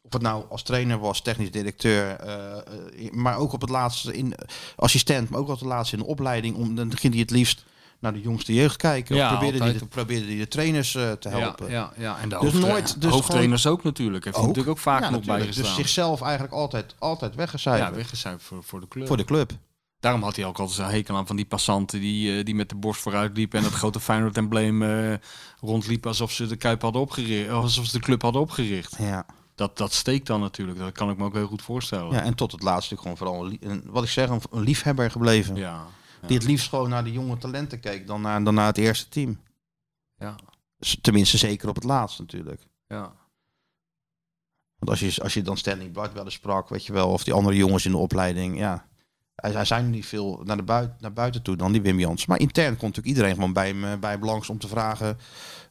Of 0.02 0.12
het 0.12 0.22
nou 0.22 0.44
als 0.48 0.62
trainer 0.62 0.98
was, 0.98 1.22
technisch 1.22 1.50
directeur, 1.50 2.16
eh, 2.16 3.06
eh, 3.06 3.12
maar 3.12 3.36
ook 3.36 3.52
op 3.52 3.60
het 3.60 3.70
laatste 3.70 4.12
in 4.12 4.34
assistent, 4.76 5.28
maar 5.30 5.40
ook 5.40 5.48
op 5.48 5.58
het 5.58 5.68
laatste 5.68 5.96
in 5.96 6.02
de 6.02 6.08
opleiding. 6.08 6.56
Om, 6.56 6.74
dan 6.74 6.96
ging 6.96 7.12
hij 7.12 7.22
het 7.22 7.30
liefst 7.30 7.64
naar 8.04 8.12
de 8.12 8.20
jongste 8.20 8.54
jeugd 8.54 8.76
kijken. 8.76 9.16
Ja, 9.16 9.22
of 9.24 9.30
probeerde 9.30 9.58
hij, 9.58 9.66
altijd 9.66 9.82
de, 9.84 9.96
probeerde 9.96 10.36
de 10.36 10.48
trainers 10.48 10.94
eh, 10.94 11.12
te 11.12 11.28
helpen. 11.28 11.70
Ja, 11.70 11.92
ja, 11.96 12.02
ja. 12.02 12.18
en 12.18 12.28
de 12.28 12.38
Dus 12.40 12.52
hoofdtra- 12.52 12.70
nooit- 12.70 13.00
dus 13.00 13.10
hoofdtrainers 13.12 13.66
ook 13.66 13.82
natuurlijk. 13.84 14.24
Heeft 14.24 14.36
hij 14.36 14.44
Ook? 14.44 14.50
natuurlijk 14.56 14.76
ook 14.78 14.82
vaak 14.82 15.02
Ja, 15.02 15.10
nog 15.10 15.24
bijgestaan. 15.24 15.64
Dus 15.64 15.74
zichzelf 15.74 16.20
eigenlijk 16.22 16.52
altijd, 16.52 16.94
altijd 16.98 17.34
weggecijferd 17.34 17.88
ja, 17.90 17.94
weggezuipt 17.96 18.42
voor, 18.42 18.62
voor 18.64 18.80
de 18.80 18.88
club. 18.88 19.06
voor 19.06 19.16
de 19.16 19.24
club. 19.24 19.50
Daarom 20.00 20.22
had 20.22 20.36
hij 20.36 20.44
ook 20.44 20.58
altijd 20.58 20.76
zo'n 20.78 20.86
hekel 20.96 21.16
aan 21.16 21.26
van 21.26 21.36
die 21.36 21.44
passanten 21.44 22.00
die, 22.00 22.38
eh, 22.38 22.44
die 22.44 22.54
met 22.54 22.68
de 22.68 22.74
borst 22.74 23.00
vooruit 23.00 23.36
liepen 23.36 23.58
en 23.58 23.64
het 23.64 23.74
grote 23.74 24.00
Feyenoord-embleem 24.00 24.82
eh, 24.82 25.14
rondliepen 25.60 26.08
alsof 26.10 26.32
ze 26.32 26.46
de 26.46 26.56
Kuip 26.56 26.82
hadden 26.82 27.00
opgericht, 27.02 27.50
alsof 27.50 27.84
ze 27.86 27.92
de 27.92 28.04
club 28.04 28.22
hadden 28.22 28.40
opgericht. 28.40 28.96
Ja. 28.98 29.26
Dat, 29.54 29.76
dat 29.78 29.92
steekt 29.92 30.26
dan 30.26 30.40
natuurlijk, 30.40 30.78
dat 30.78 30.92
kan 30.92 31.10
ik 31.10 31.16
me 31.16 31.24
ook 31.24 31.34
heel 31.34 31.46
goed 31.46 31.62
voorstellen. 31.62 32.12
ja, 32.12 32.22
en 32.22 32.34
tot 32.34 32.52
het 32.52 32.62
laatste 32.62 32.96
gewoon 32.96 33.16
vooral, 33.16 33.50
een, 33.60 33.82
wat 33.86 34.02
ik 34.04 34.08
zeg, 34.10 34.28
een 34.28 34.40
liefhebber 34.50 35.10
gebleven. 35.10 35.56
ja. 35.56 35.86
Die 36.26 36.36
het 36.36 36.46
liefst 36.46 36.68
gewoon 36.68 36.88
naar 36.88 37.04
de 37.04 37.12
jonge 37.12 37.38
talenten 37.38 37.80
keek 37.80 38.06
dan 38.06 38.20
naar, 38.20 38.44
dan 38.44 38.54
naar 38.54 38.66
het 38.66 38.78
eerste 38.78 39.08
team. 39.08 39.40
ja. 40.18 40.36
Dus 40.78 40.98
Tenminste, 41.00 41.36
zeker 41.36 41.68
op 41.68 41.74
het 41.74 41.84
laatst 41.84 42.18
natuurlijk. 42.18 42.66
ja. 42.86 43.12
Want 44.78 44.90
als 44.90 45.14
je, 45.14 45.22
als 45.22 45.34
je 45.34 45.42
dan 45.42 45.56
Stanley 45.56 45.88
Blight 45.88 46.12
wel 46.12 46.24
eens 46.24 46.34
sprak, 46.34 46.68
weet 46.68 46.86
je 46.86 46.92
wel, 46.92 47.10
of 47.10 47.24
die 47.24 47.32
andere 47.32 47.56
jongens 47.56 47.84
in 47.84 47.90
de 47.90 47.96
opleiding, 47.96 48.58
ja. 48.58 48.88
Hij, 49.34 49.50
hij 49.50 49.64
zijn 49.64 49.90
niet 49.90 50.06
veel 50.06 50.40
naar, 50.44 50.56
de 50.56 50.62
buiten, 50.62 50.96
naar 51.00 51.12
buiten 51.12 51.42
toe 51.42 51.56
dan 51.56 51.72
die 51.72 51.82
Wim 51.82 51.98
Jans. 51.98 52.26
Maar 52.26 52.40
intern 52.40 52.76
komt 52.76 52.80
natuurlijk 52.80 53.06
iedereen 53.06 53.34
gewoon 53.34 53.52
bij 53.52 53.68
hem, 53.68 53.84
eh, 53.84 53.98
bij 53.98 54.10
hem 54.10 54.24
langs 54.24 54.48
om 54.48 54.58
te 54.58 54.68
vragen 54.68 55.18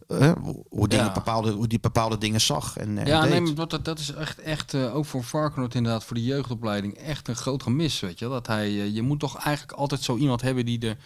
hoe, 0.07 0.65
hoe 0.69 0.87
dingen 0.87 1.05
Ja. 1.05 1.11
bepaalde, 1.13 1.51
hoe 1.51 1.67
die 1.67 1.79
bepaalde 1.79 2.17
dingen 2.17 2.41
zag. 2.41 2.77
En, 2.77 2.97
en 2.97 3.05
Ja, 3.05 3.21
deed. 3.21 3.29
nee, 3.29 3.41
maar 3.41 3.67
dat, 3.67 3.85
dat- 3.85 3.99
is 3.99 4.11
echt, 4.13 4.39
echt 4.39 4.73
eh, 4.73 4.95
ook 4.95 5.05
voor 5.05 5.23
Varkenoord 5.23 5.75
inderdaad, 5.75 6.03
voor 6.03 6.15
de 6.15 6.23
jeugdopleiding, 6.23 6.93
echt 6.97 7.27
een 7.27 7.35
groot 7.35 7.63
gemis, 7.63 7.99
weet 7.99 8.19
je. 8.19 8.27
Dat 8.27 8.47
hij, 8.47 8.67
eh, 8.67 8.93
je 8.95 9.01
moet 9.01 9.19
toch 9.19 9.37
eigenlijk 9.37 9.77
altijd 9.77 10.01
zo 10.01 10.15
iemand 10.17 10.41
hebben 10.41 10.65
die, 10.65 10.79
de, 10.79 10.97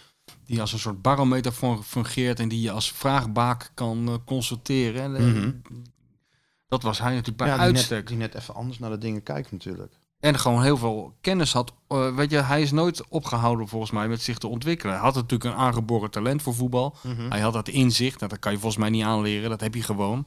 die 0.44 0.60
als 0.60 0.72
een 0.72 0.78
soort 0.78 1.02
barometer 1.02 1.52
fun- 1.52 1.82
fungeert 1.82 2.40
en 2.40 2.48
die 2.48 2.60
je 2.60 2.70
als 2.70 2.92
vraagbaak 2.92 3.70
kan 3.74 4.08
eh, 4.08 4.14
consulteren. 4.26 5.16
En, 5.16 5.32
Mhm. 5.32 5.52
Dat 6.68 6.82
was 6.82 6.98
hij 6.98 7.10
natuurlijk 7.10 7.36
bij 7.38 7.48
ja, 7.48 7.56
uitstek. 7.56 7.98
net, 7.98 8.06
die 8.08 8.16
net 8.16 8.34
even 8.34 8.54
anders 8.54 8.78
naar 8.78 8.90
de 8.90 8.98
dingen 8.98 9.22
kijkt 9.22 9.52
natuurlijk. 9.52 9.92
En 10.20 10.38
gewoon 10.38 10.62
heel 10.62 10.76
veel 10.76 11.16
kennis 11.20 11.52
had. 11.52 11.72
Eh, 11.88 12.14
weet 12.14 12.30
je, 12.30 12.36
hij 12.36 12.62
is 12.62 12.70
nooit 12.70 13.08
opgehouden 13.08 13.68
volgens 13.68 13.90
mij 13.90 14.08
met 14.08 14.22
zich 14.22 14.38
te 14.38 14.46
ontwikkelen. 14.46 14.94
Hij 14.94 15.02
had 15.04 15.14
natuurlijk 15.14 15.44
een 15.44 15.56
aangeboren 15.56 16.10
talent 16.10 16.42
voor 16.42 16.54
voetbal. 16.54 16.96
Hij 17.28 17.40
had 17.40 17.52
dat 17.52 17.68
inzicht. 17.68 18.18
Nou, 18.18 18.30
dat 18.30 18.38
kan 18.38 18.52
je 18.52 18.58
volgens 18.58 18.80
mij 18.80 18.90
niet 18.90 19.04
aanleren. 19.04 19.50
Dat 19.50 19.60
heb 19.60 19.74
je 19.74 19.82
gewoon. 19.82 20.24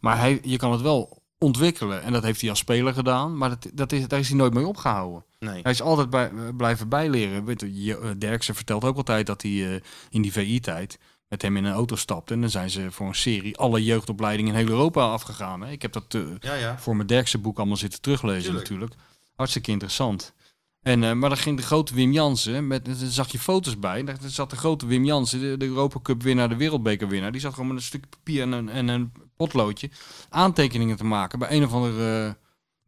Maar 0.00 0.18
hij, 0.18 0.40
je 0.42 0.56
kan 0.56 0.72
het 0.72 0.80
wel 0.80 1.22
ontwikkelen. 1.38 2.02
En 2.02 2.12
dat 2.12 2.22
heeft 2.22 2.40
hij 2.40 2.50
als 2.50 2.58
speler 2.58 2.94
gedaan. 2.94 3.36
Maar 3.36 3.48
dat, 3.48 3.68
dat 3.74 3.92
is, 3.92 4.08
daar 4.08 4.18
is 4.18 4.28
hij 4.28 4.36
nooit 4.36 4.54
mee 4.54 4.66
opgehouden. 4.66 5.24
Nee. 5.38 5.62
Hij 5.62 5.72
is 5.72 5.82
altijd 5.82 6.10
bij, 6.10 6.30
eh, 6.30 6.56
blijven 6.56 6.88
bijleren. 6.88 7.44
Weet 7.44 7.64
je, 7.72 7.98
eh, 7.98 8.10
Derksen 8.18 8.54
vertelt 8.54 8.84
ook 8.84 8.96
altijd 8.96 9.26
dat 9.26 9.42
hij 9.42 9.82
in 10.10 10.22
die 10.22 10.32
VI-tijd 10.32 10.98
met 11.28 11.42
hem 11.42 11.56
in 11.56 11.64
een 11.64 11.72
auto 11.72 11.96
stapte. 11.96 12.34
En 12.34 12.40
dan 12.40 12.50
zijn 12.50 12.70
ze 12.70 12.90
voor 12.90 13.06
een 13.06 13.14
serie 13.14 13.56
alle 13.56 13.84
jeugdopleidingen 13.84 14.54
in 14.54 14.58
heel 14.58 14.68
Europa 14.68 15.02
afgegaan. 15.02 15.60
Hè. 15.60 15.70
Ik 15.70 15.82
heb 15.82 15.92
dat 15.92 16.16
Ja, 16.40 16.54
ja. 16.54 16.78
voor 16.78 16.96
mijn 16.96 17.08
Derkse 17.08 17.38
boek 17.38 17.58
allemaal 17.58 17.76
zitten 17.76 18.00
teruglezen 18.00 18.42
Tuurlijk. 18.42 18.68
natuurlijk. 18.68 18.94
Hartstikke 19.34 19.70
interessant. 19.70 20.34
En, 20.82 21.04
eh, 21.04 21.12
maar 21.12 21.28
dan 21.28 21.38
ging 21.38 21.56
de 21.56 21.62
grote 21.62 21.94
Wim 21.94 22.12
Jansen, 22.12 22.66
met, 22.66 22.84
daar 22.84 22.94
zag 22.96 23.32
je 23.32 23.38
foto's 23.38 23.78
bij. 23.78 24.04
Daar 24.04 24.16
zat 24.26 24.50
de 24.50 24.56
grote 24.56 24.86
Wim 24.86 25.04
Jansen, 25.04 25.40
de, 25.40 25.56
de 25.56 25.66
Europa 25.66 25.98
Cup 26.02 26.22
winnaar, 26.22 26.48
de 26.48 26.56
wereldbeker 26.56 27.08
winnaar. 27.08 27.32
Die 27.32 27.40
zat 27.40 27.52
gewoon 27.52 27.68
met 27.68 27.76
een 27.76 27.82
stuk 27.82 28.08
papier 28.08 28.42
en 28.42 28.52
een, 28.52 28.68
en 28.68 28.88
een 28.88 29.12
potloodje 29.36 29.90
aantekeningen 30.28 30.96
te 30.96 31.04
maken 31.04 31.38
bij 31.38 31.50
een 31.50 31.64
of 31.64 31.72
andere 31.72 32.26
eh, 32.26 32.32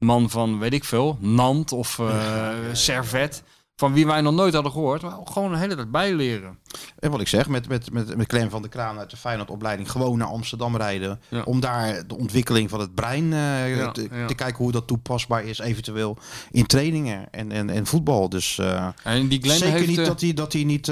man 0.06 0.30
van, 0.30 0.58
weet 0.58 0.72
ik 0.72 0.84
veel, 0.84 1.18
Nant 1.20 1.72
of 1.72 1.98
eh, 1.98 2.54
Servet. 2.72 3.42
Van 3.76 3.92
wie 3.92 4.06
wij 4.06 4.20
nog 4.20 4.34
nooit 4.34 4.54
hadden 4.54 4.72
gehoord. 4.72 5.02
Maar 5.02 5.12
gewoon 5.24 5.52
een 5.52 5.58
hele 5.58 5.74
tijd 5.74 5.90
bijleren. 5.90 6.58
En 6.98 7.10
wat 7.10 7.20
ik 7.20 7.28
zeg, 7.28 7.48
met, 7.48 7.68
met, 7.68 7.92
met, 7.92 8.16
met 8.16 8.26
Clem 8.26 8.50
van 8.50 8.60
der 8.62 8.70
Kraan 8.70 8.98
uit 8.98 9.10
de 9.10 9.16
Feyenoord-opleiding 9.16 9.90
gewoon 9.90 10.18
naar 10.18 10.28
Amsterdam 10.28 10.76
rijden. 10.76 11.20
Ja. 11.28 11.42
Om 11.42 11.60
daar 11.60 12.06
de 12.06 12.16
ontwikkeling 12.16 12.70
van 12.70 12.80
het 12.80 12.94
brein 12.94 13.32
eh, 13.32 13.76
Ja, 13.76 13.90
te, 13.90 14.08
ja. 14.12 14.26
te 14.26 14.34
kijken 14.34 14.56
hoe 14.56 14.72
dat 14.72 14.86
toepasbaar 14.86 15.44
is, 15.44 15.58
eventueel 15.58 16.16
in 16.50 16.66
trainingen 16.66 17.30
en, 17.30 17.52
en, 17.52 17.70
en 17.70 17.86
voetbal. 17.86 18.28
Dus 18.28 18.58
eh, 18.58 18.88
En 19.02 19.28
die 19.28 19.40
Glenn 19.42 19.58
zeker 19.58 19.74
heeft... 19.74 19.88
niet 19.88 19.98
eh, 19.98 20.04
dat 20.06 20.20
hij, 20.20 20.32
dat 20.34 20.52
hij, 20.52 20.64
niet, 20.64 20.86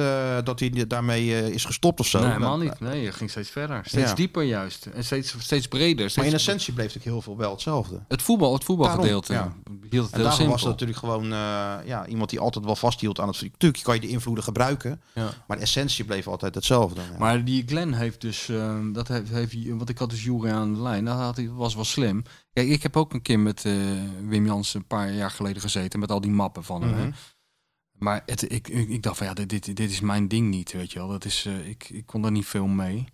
dat 0.44 0.60
hij 0.60 0.86
daarmee 0.86 1.52
is 1.52 1.64
gestopt 1.64 2.00
of 2.00 2.06
zo. 2.06 2.18
Nee, 2.18 2.28
helemaal 2.28 2.56
Maar- 2.58 2.66
niet. 2.66 2.80
Nee, 2.80 3.02
je 3.02 3.12
ging 3.12 3.30
steeds 3.30 3.50
verder. 3.50 3.80
Steeds 3.84 4.14
dieper 4.14 4.42
juist. 4.42 4.86
En 4.86 5.04
steeds, 5.04 5.34
steeds 5.38 5.68
breder. 5.68 6.00
Maar 6.00 6.10
Steeds 6.10 6.26
in 6.26 6.34
essentie 6.34 6.72
bleef 6.72 6.86
natuurlijk 6.86 7.12
heel 7.14 7.22
veel 7.22 7.36
wel 7.36 7.50
hetzelfde. 7.50 8.00
Het 8.08 8.22
voetbal, 8.22 8.52
het 8.52 8.64
voetbalgedeelte. 8.64 9.32
Daarom, 9.32 9.52
Hield 9.90 10.04
het 10.04 10.12
En 10.14 10.20
heel 10.20 10.28
daarom 10.28 10.32
simpel. 10.32 10.52
was 10.52 10.60
het 10.60 10.70
natuurlijk 10.70 10.98
gewoon 10.98 11.26
ja, 11.86 12.06
iemand 12.06 12.30
die 12.30 12.40
altijd 12.40 12.64
wel 12.64 12.71
vasthield 12.76 13.20
aan 13.20 13.28
het... 13.28 13.42
Natuurlijk 13.42 13.82
kan 13.84 13.94
je 13.94 14.00
de 14.00 14.08
invloeden 14.08 14.44
gebruiken, 14.44 15.02
Ja. 15.14 15.30
maar 15.46 15.56
de 15.56 15.62
essentie 15.62 16.04
bleef 16.04 16.26
altijd 16.26 16.54
hetzelfde. 16.54 17.00
Ja. 17.00 17.18
Maar 17.18 17.44
die 17.44 17.62
Glenn 17.66 17.92
heeft 17.92 18.20
dus, 18.20 18.48
eh, 18.48 18.78
dat 18.92 19.08
heeft, 19.08 19.30
heeft, 19.30 19.68
want 19.68 19.88
ik 19.88 19.98
had 19.98 20.10
dus 20.10 20.24
Jury 20.24 20.50
aan 20.50 20.74
de 20.74 20.80
lijn, 20.80 21.04
dat 21.04 21.16
had 21.18 21.36
hij, 21.36 21.48
was 21.50 21.74
wel 21.74 21.84
slim. 21.84 22.22
Kijk, 22.52 22.68
ik 22.68 22.82
heb 22.82 22.96
ook 22.96 23.12
een 23.12 23.22
keer 23.22 23.38
met 23.40 23.64
eh, 23.64 23.74
Wim 24.24 24.46
Jansen 24.46 24.80
een 24.80 24.86
paar 24.86 25.12
jaar 25.12 25.30
geleden 25.30 25.62
gezeten 25.62 26.00
met 26.00 26.10
al 26.10 26.20
die 26.20 26.30
mappen 26.30 26.64
van 26.64 26.82
hem. 26.82 26.94
hè. 26.94 27.04
Mhm. 27.06 27.12
Maar 27.92 28.22
het, 28.26 28.52
ik, 28.52 28.68
ik, 28.68 28.88
ik 28.88 29.02
dacht 29.02 29.16
van 29.16 29.26
ja, 29.26 29.34
dit, 29.34 29.48
dit, 29.48 29.64
dit 29.76 29.90
is 29.90 30.00
mijn 30.00 30.28
ding 30.28 30.50
niet, 30.50 30.72
weet 30.72 30.92
je 30.92 30.98
wel. 30.98 31.08
Dat 31.08 31.24
is, 31.24 31.44
eh, 31.46 31.68
ik, 31.68 31.88
ik 31.90 32.06
kon 32.06 32.22
daar 32.22 32.30
niet 32.30 32.46
veel 32.46 32.66
mee. 32.66 33.04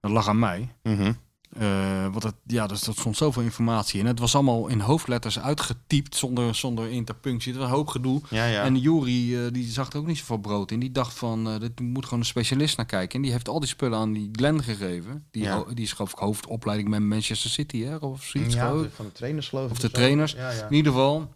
Dat 0.00 0.10
lag 0.10 0.28
aan 0.28 0.38
mij. 0.38 0.74
Mhm. 0.82 1.12
Eh, 1.58 2.02
want 2.02 2.22
het, 2.22 2.34
ja, 2.46 2.66
dus, 2.66 2.86
er 2.86 2.92
stond 2.92 3.16
zoveel 3.16 3.42
informatie 3.42 4.00
in. 4.00 4.06
Het 4.06 4.18
was 4.18 4.34
allemaal 4.34 4.66
in 4.68 4.80
hoofdletters 4.80 5.38
uitgetypt 5.38 6.16
zonder, 6.16 6.54
zonder 6.54 6.90
interpunctie. 6.90 7.52
Het 7.52 7.60
was 7.60 7.70
een 7.70 7.76
hoop 7.76 7.88
gedoe. 7.88 8.20
Ja, 8.30 8.44
ja. 8.46 8.62
En 8.64 8.78
Jury 8.78 9.36
eh, 9.36 9.52
die 9.52 9.64
zag 9.70 9.92
er 9.92 9.98
ook 9.98 10.06
niet 10.06 10.18
zoveel 10.18 10.36
brood 10.38 10.70
in. 10.70 10.80
Die 10.80 10.92
dacht 10.92 11.14
van, 11.18 11.48
eh 11.48 11.60
dit 11.60 11.80
moet 11.80 12.04
gewoon 12.04 12.18
een 12.18 12.24
specialist 12.24 12.76
naar 12.76 12.86
kijken. 12.86 13.16
En 13.16 13.22
die 13.22 13.32
heeft 13.32 13.48
al 13.48 13.60
die 13.60 13.68
spullen 13.68 13.98
aan 13.98 14.12
die 14.12 14.28
Glenn 14.32 14.62
gegeven. 14.62 15.24
Die, 15.30 15.42
Ja. 15.42 15.64
die 15.74 15.84
is 15.84 15.92
geloof 15.92 16.12
ik 16.12 16.18
hoofdopleiding 16.18 16.90
bij 16.90 17.00
Manchester 17.00 17.50
City, 17.50 17.82
hè? 17.82 17.96
Of 17.96 18.22
zoiets. 18.24 18.54
ja, 18.54 18.68
van 18.94 19.04
de 19.04 19.12
trainers 19.12 19.48
geloof 19.48 19.64
ik. 19.66 19.70
Of 19.70 19.78
de 19.78 19.86
zo. 19.86 19.92
trainers. 19.92 20.34
In 20.68 20.74
ieder 20.74 20.92
geval, 20.92 21.32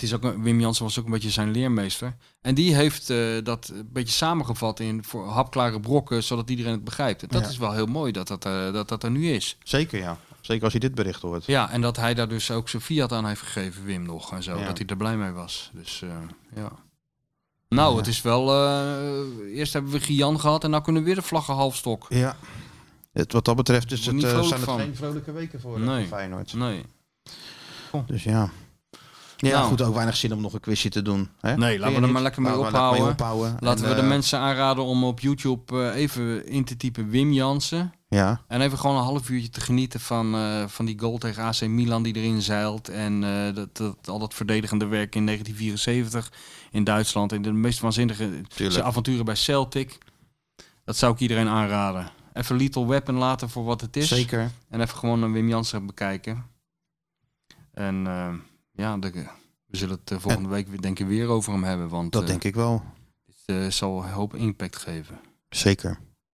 het 0.00 0.08
is 0.08 0.14
ook, 0.14 0.42
Wim 0.42 0.60
Jansen 0.60 0.84
was 0.84 0.98
ook 0.98 1.04
een 1.04 1.10
beetje 1.10 1.30
zijn 1.30 1.50
leermeester. 1.50 2.16
En 2.40 2.54
die 2.54 2.74
heeft 2.74 3.10
eh, 3.10 3.18
dat 3.42 3.70
een 3.74 3.88
beetje 3.92 4.14
samengevat 4.14 4.80
in 4.80 5.04
voor 5.04 5.28
hapklare 5.28 5.80
brokken, 5.80 6.22
zodat 6.22 6.50
iedereen 6.50 6.72
het 6.72 6.84
begrijpt. 6.84 7.22
En 7.22 7.28
dat 7.28 7.42
Ja. 7.42 7.48
is 7.48 7.56
wel 7.58 7.72
heel 7.72 7.86
mooi 7.86 8.12
dat 8.12 8.28
dat, 8.28 8.44
eh, 8.44 8.72
dat 8.72 8.88
dat 8.88 9.02
er 9.02 9.10
nu 9.10 9.30
is. 9.30 9.58
Zeker, 9.64 9.98
ja. 9.98 10.16
Zeker 10.40 10.64
als 10.64 10.72
je 10.72 10.78
dit 10.78 10.94
bericht 10.94 11.22
hoort. 11.22 11.46
Ja, 11.46 11.70
en 11.70 11.80
dat 11.80 11.96
hij 11.96 12.14
daar 12.14 12.28
dus 12.28 12.50
ook 12.50 12.68
zijn 12.68 12.82
fiat 12.82 13.12
aan 13.12 13.26
heeft 13.26 13.40
gegeven, 13.42 13.84
Wim 13.84 14.02
nog 14.02 14.32
en 14.32 14.42
zo. 14.42 14.58
Ja. 14.58 14.66
Dat 14.66 14.78
hij 14.78 14.86
er 14.86 14.96
blij 14.96 15.16
mee 15.16 15.30
was. 15.30 15.70
Dus 15.74 16.02
eh, 16.02 16.08
ja. 16.54 16.72
Nou, 17.68 17.90
Ja. 17.92 17.96
het 17.96 18.06
is 18.06 18.22
wel. 18.22 18.46
eerst 19.46 19.72
hebben 19.72 19.92
we 19.92 20.00
Gian 20.00 20.40
gehad 20.40 20.64
en 20.64 20.70
nou 20.70 20.82
kunnen 20.82 21.02
we 21.02 21.06
weer 21.08 21.16
de 21.18 21.22
vlaggen 21.26 21.54
halfstok. 21.54 22.06
Ja. 22.08 22.36
Het, 23.12 23.32
wat 23.32 23.44
dat 23.44 23.56
betreft 23.56 23.92
is 23.92 24.06
het, 24.06 24.20
zijn 24.20 24.36
het 24.44 24.58
van. 24.60 24.78
geen 24.78 24.96
vrolijke 24.96 25.32
weken 25.32 25.60
voor, 25.60 25.80
Nee. 25.80 26.06
Feyenoord. 26.06 26.54
Nee. 26.54 26.84
Dus 28.06 28.24
ja. 28.24 28.50
Ja, 29.40 29.50
Nou. 29.50 29.68
goed, 29.68 29.82
ook 29.82 29.94
weinig 29.94 30.16
zin 30.16 30.32
om 30.32 30.40
nog 30.40 30.52
een 30.52 30.60
quizje 30.60 30.88
te 30.88 31.02
doen. 31.02 31.28
Hè? 31.40 31.56
Nee, 31.56 31.78
laten 31.78 32.00
we 32.00 32.06
er 32.06 32.12
maar 32.12 32.22
lekker 32.22 32.42
mee 32.42 32.58
ophouden. 32.58 33.56
Laten 33.60 33.84
En, 33.84 33.90
we 33.90 33.94
de 33.94 34.00
eh, 34.00 34.08
mensen 34.08 34.38
aanraden 34.38 34.84
om 34.84 35.04
op 35.04 35.20
YouTube 35.20 35.90
eh, 35.90 36.00
even 36.00 36.46
in 36.46 36.64
te 36.64 36.76
typen 36.76 37.08
Wim 37.10 37.32
Jansen. 37.32 37.92
Ja, 38.08 38.40
En 38.48 38.60
even 38.60 38.78
gewoon 38.78 38.96
een 38.96 39.02
half 39.02 39.30
uurtje 39.30 39.50
te 39.50 39.60
genieten 39.60 40.00
van, 40.00 40.34
eh, 40.34 40.64
van 40.66 40.84
die 40.84 41.00
goal 41.00 41.18
tegen 41.18 41.42
AC 41.42 41.60
Milan 41.66 42.02
die 42.02 42.16
erin 42.16 42.42
zeilt. 42.42 42.88
En 42.88 43.20
dat, 43.54 43.76
dat, 43.76 44.08
al 44.08 44.18
dat 44.18 44.34
verdedigende 44.34 44.86
werk 44.86 45.14
in 45.14 45.26
1974 45.26 46.32
in 46.70 46.84
Duitsland. 46.84 47.32
En 47.32 47.42
de 47.42 47.52
meest 47.52 47.80
waanzinnige 47.80 48.40
zijn 48.54 48.84
avonturen 48.84 49.24
bij 49.24 49.34
Celtic. 49.34 49.98
Dat 50.84 50.96
zou 50.96 51.12
ik 51.12 51.20
iedereen 51.20 51.48
aanraden. 51.48 52.10
Even 52.32 52.56
Lethal 52.56 52.86
Weapon 52.86 53.14
laten 53.14 53.50
voor 53.50 53.64
wat 53.64 53.80
het 53.80 53.96
is. 53.96 54.08
Zeker. 54.08 54.50
En 54.68 54.80
even 54.80 54.98
gewoon 54.98 55.22
een 55.22 55.32
Wim 55.32 55.48
Jansen 55.48 55.86
bekijken. 55.86 56.44
En 57.72 58.06
eh, 58.06 58.28
ja, 58.80 58.98
de, 58.98 59.10
we 59.66 59.76
zullen 59.76 59.98
het 60.00 60.10
eh, 60.10 60.18
volgende 60.18 60.48
week 60.48 60.68
weer, 60.68 60.80
denk 60.80 60.98
ik 60.98 61.06
weer 61.06 61.26
over 61.28 61.52
hem 61.52 61.64
hebben. 61.64 61.88
Want 61.88 62.12
Dat 62.12 62.22
eh, 62.22 62.28
denk 62.28 62.44
ik 62.44 62.54
wel. 62.54 62.82
dit 63.26 63.56
eh, 63.56 63.66
zal 63.70 64.02
een 64.04 64.10
hoop 64.10 64.34
impact 64.34 64.76
geven. 64.76 65.20
Zeker. 65.48 65.98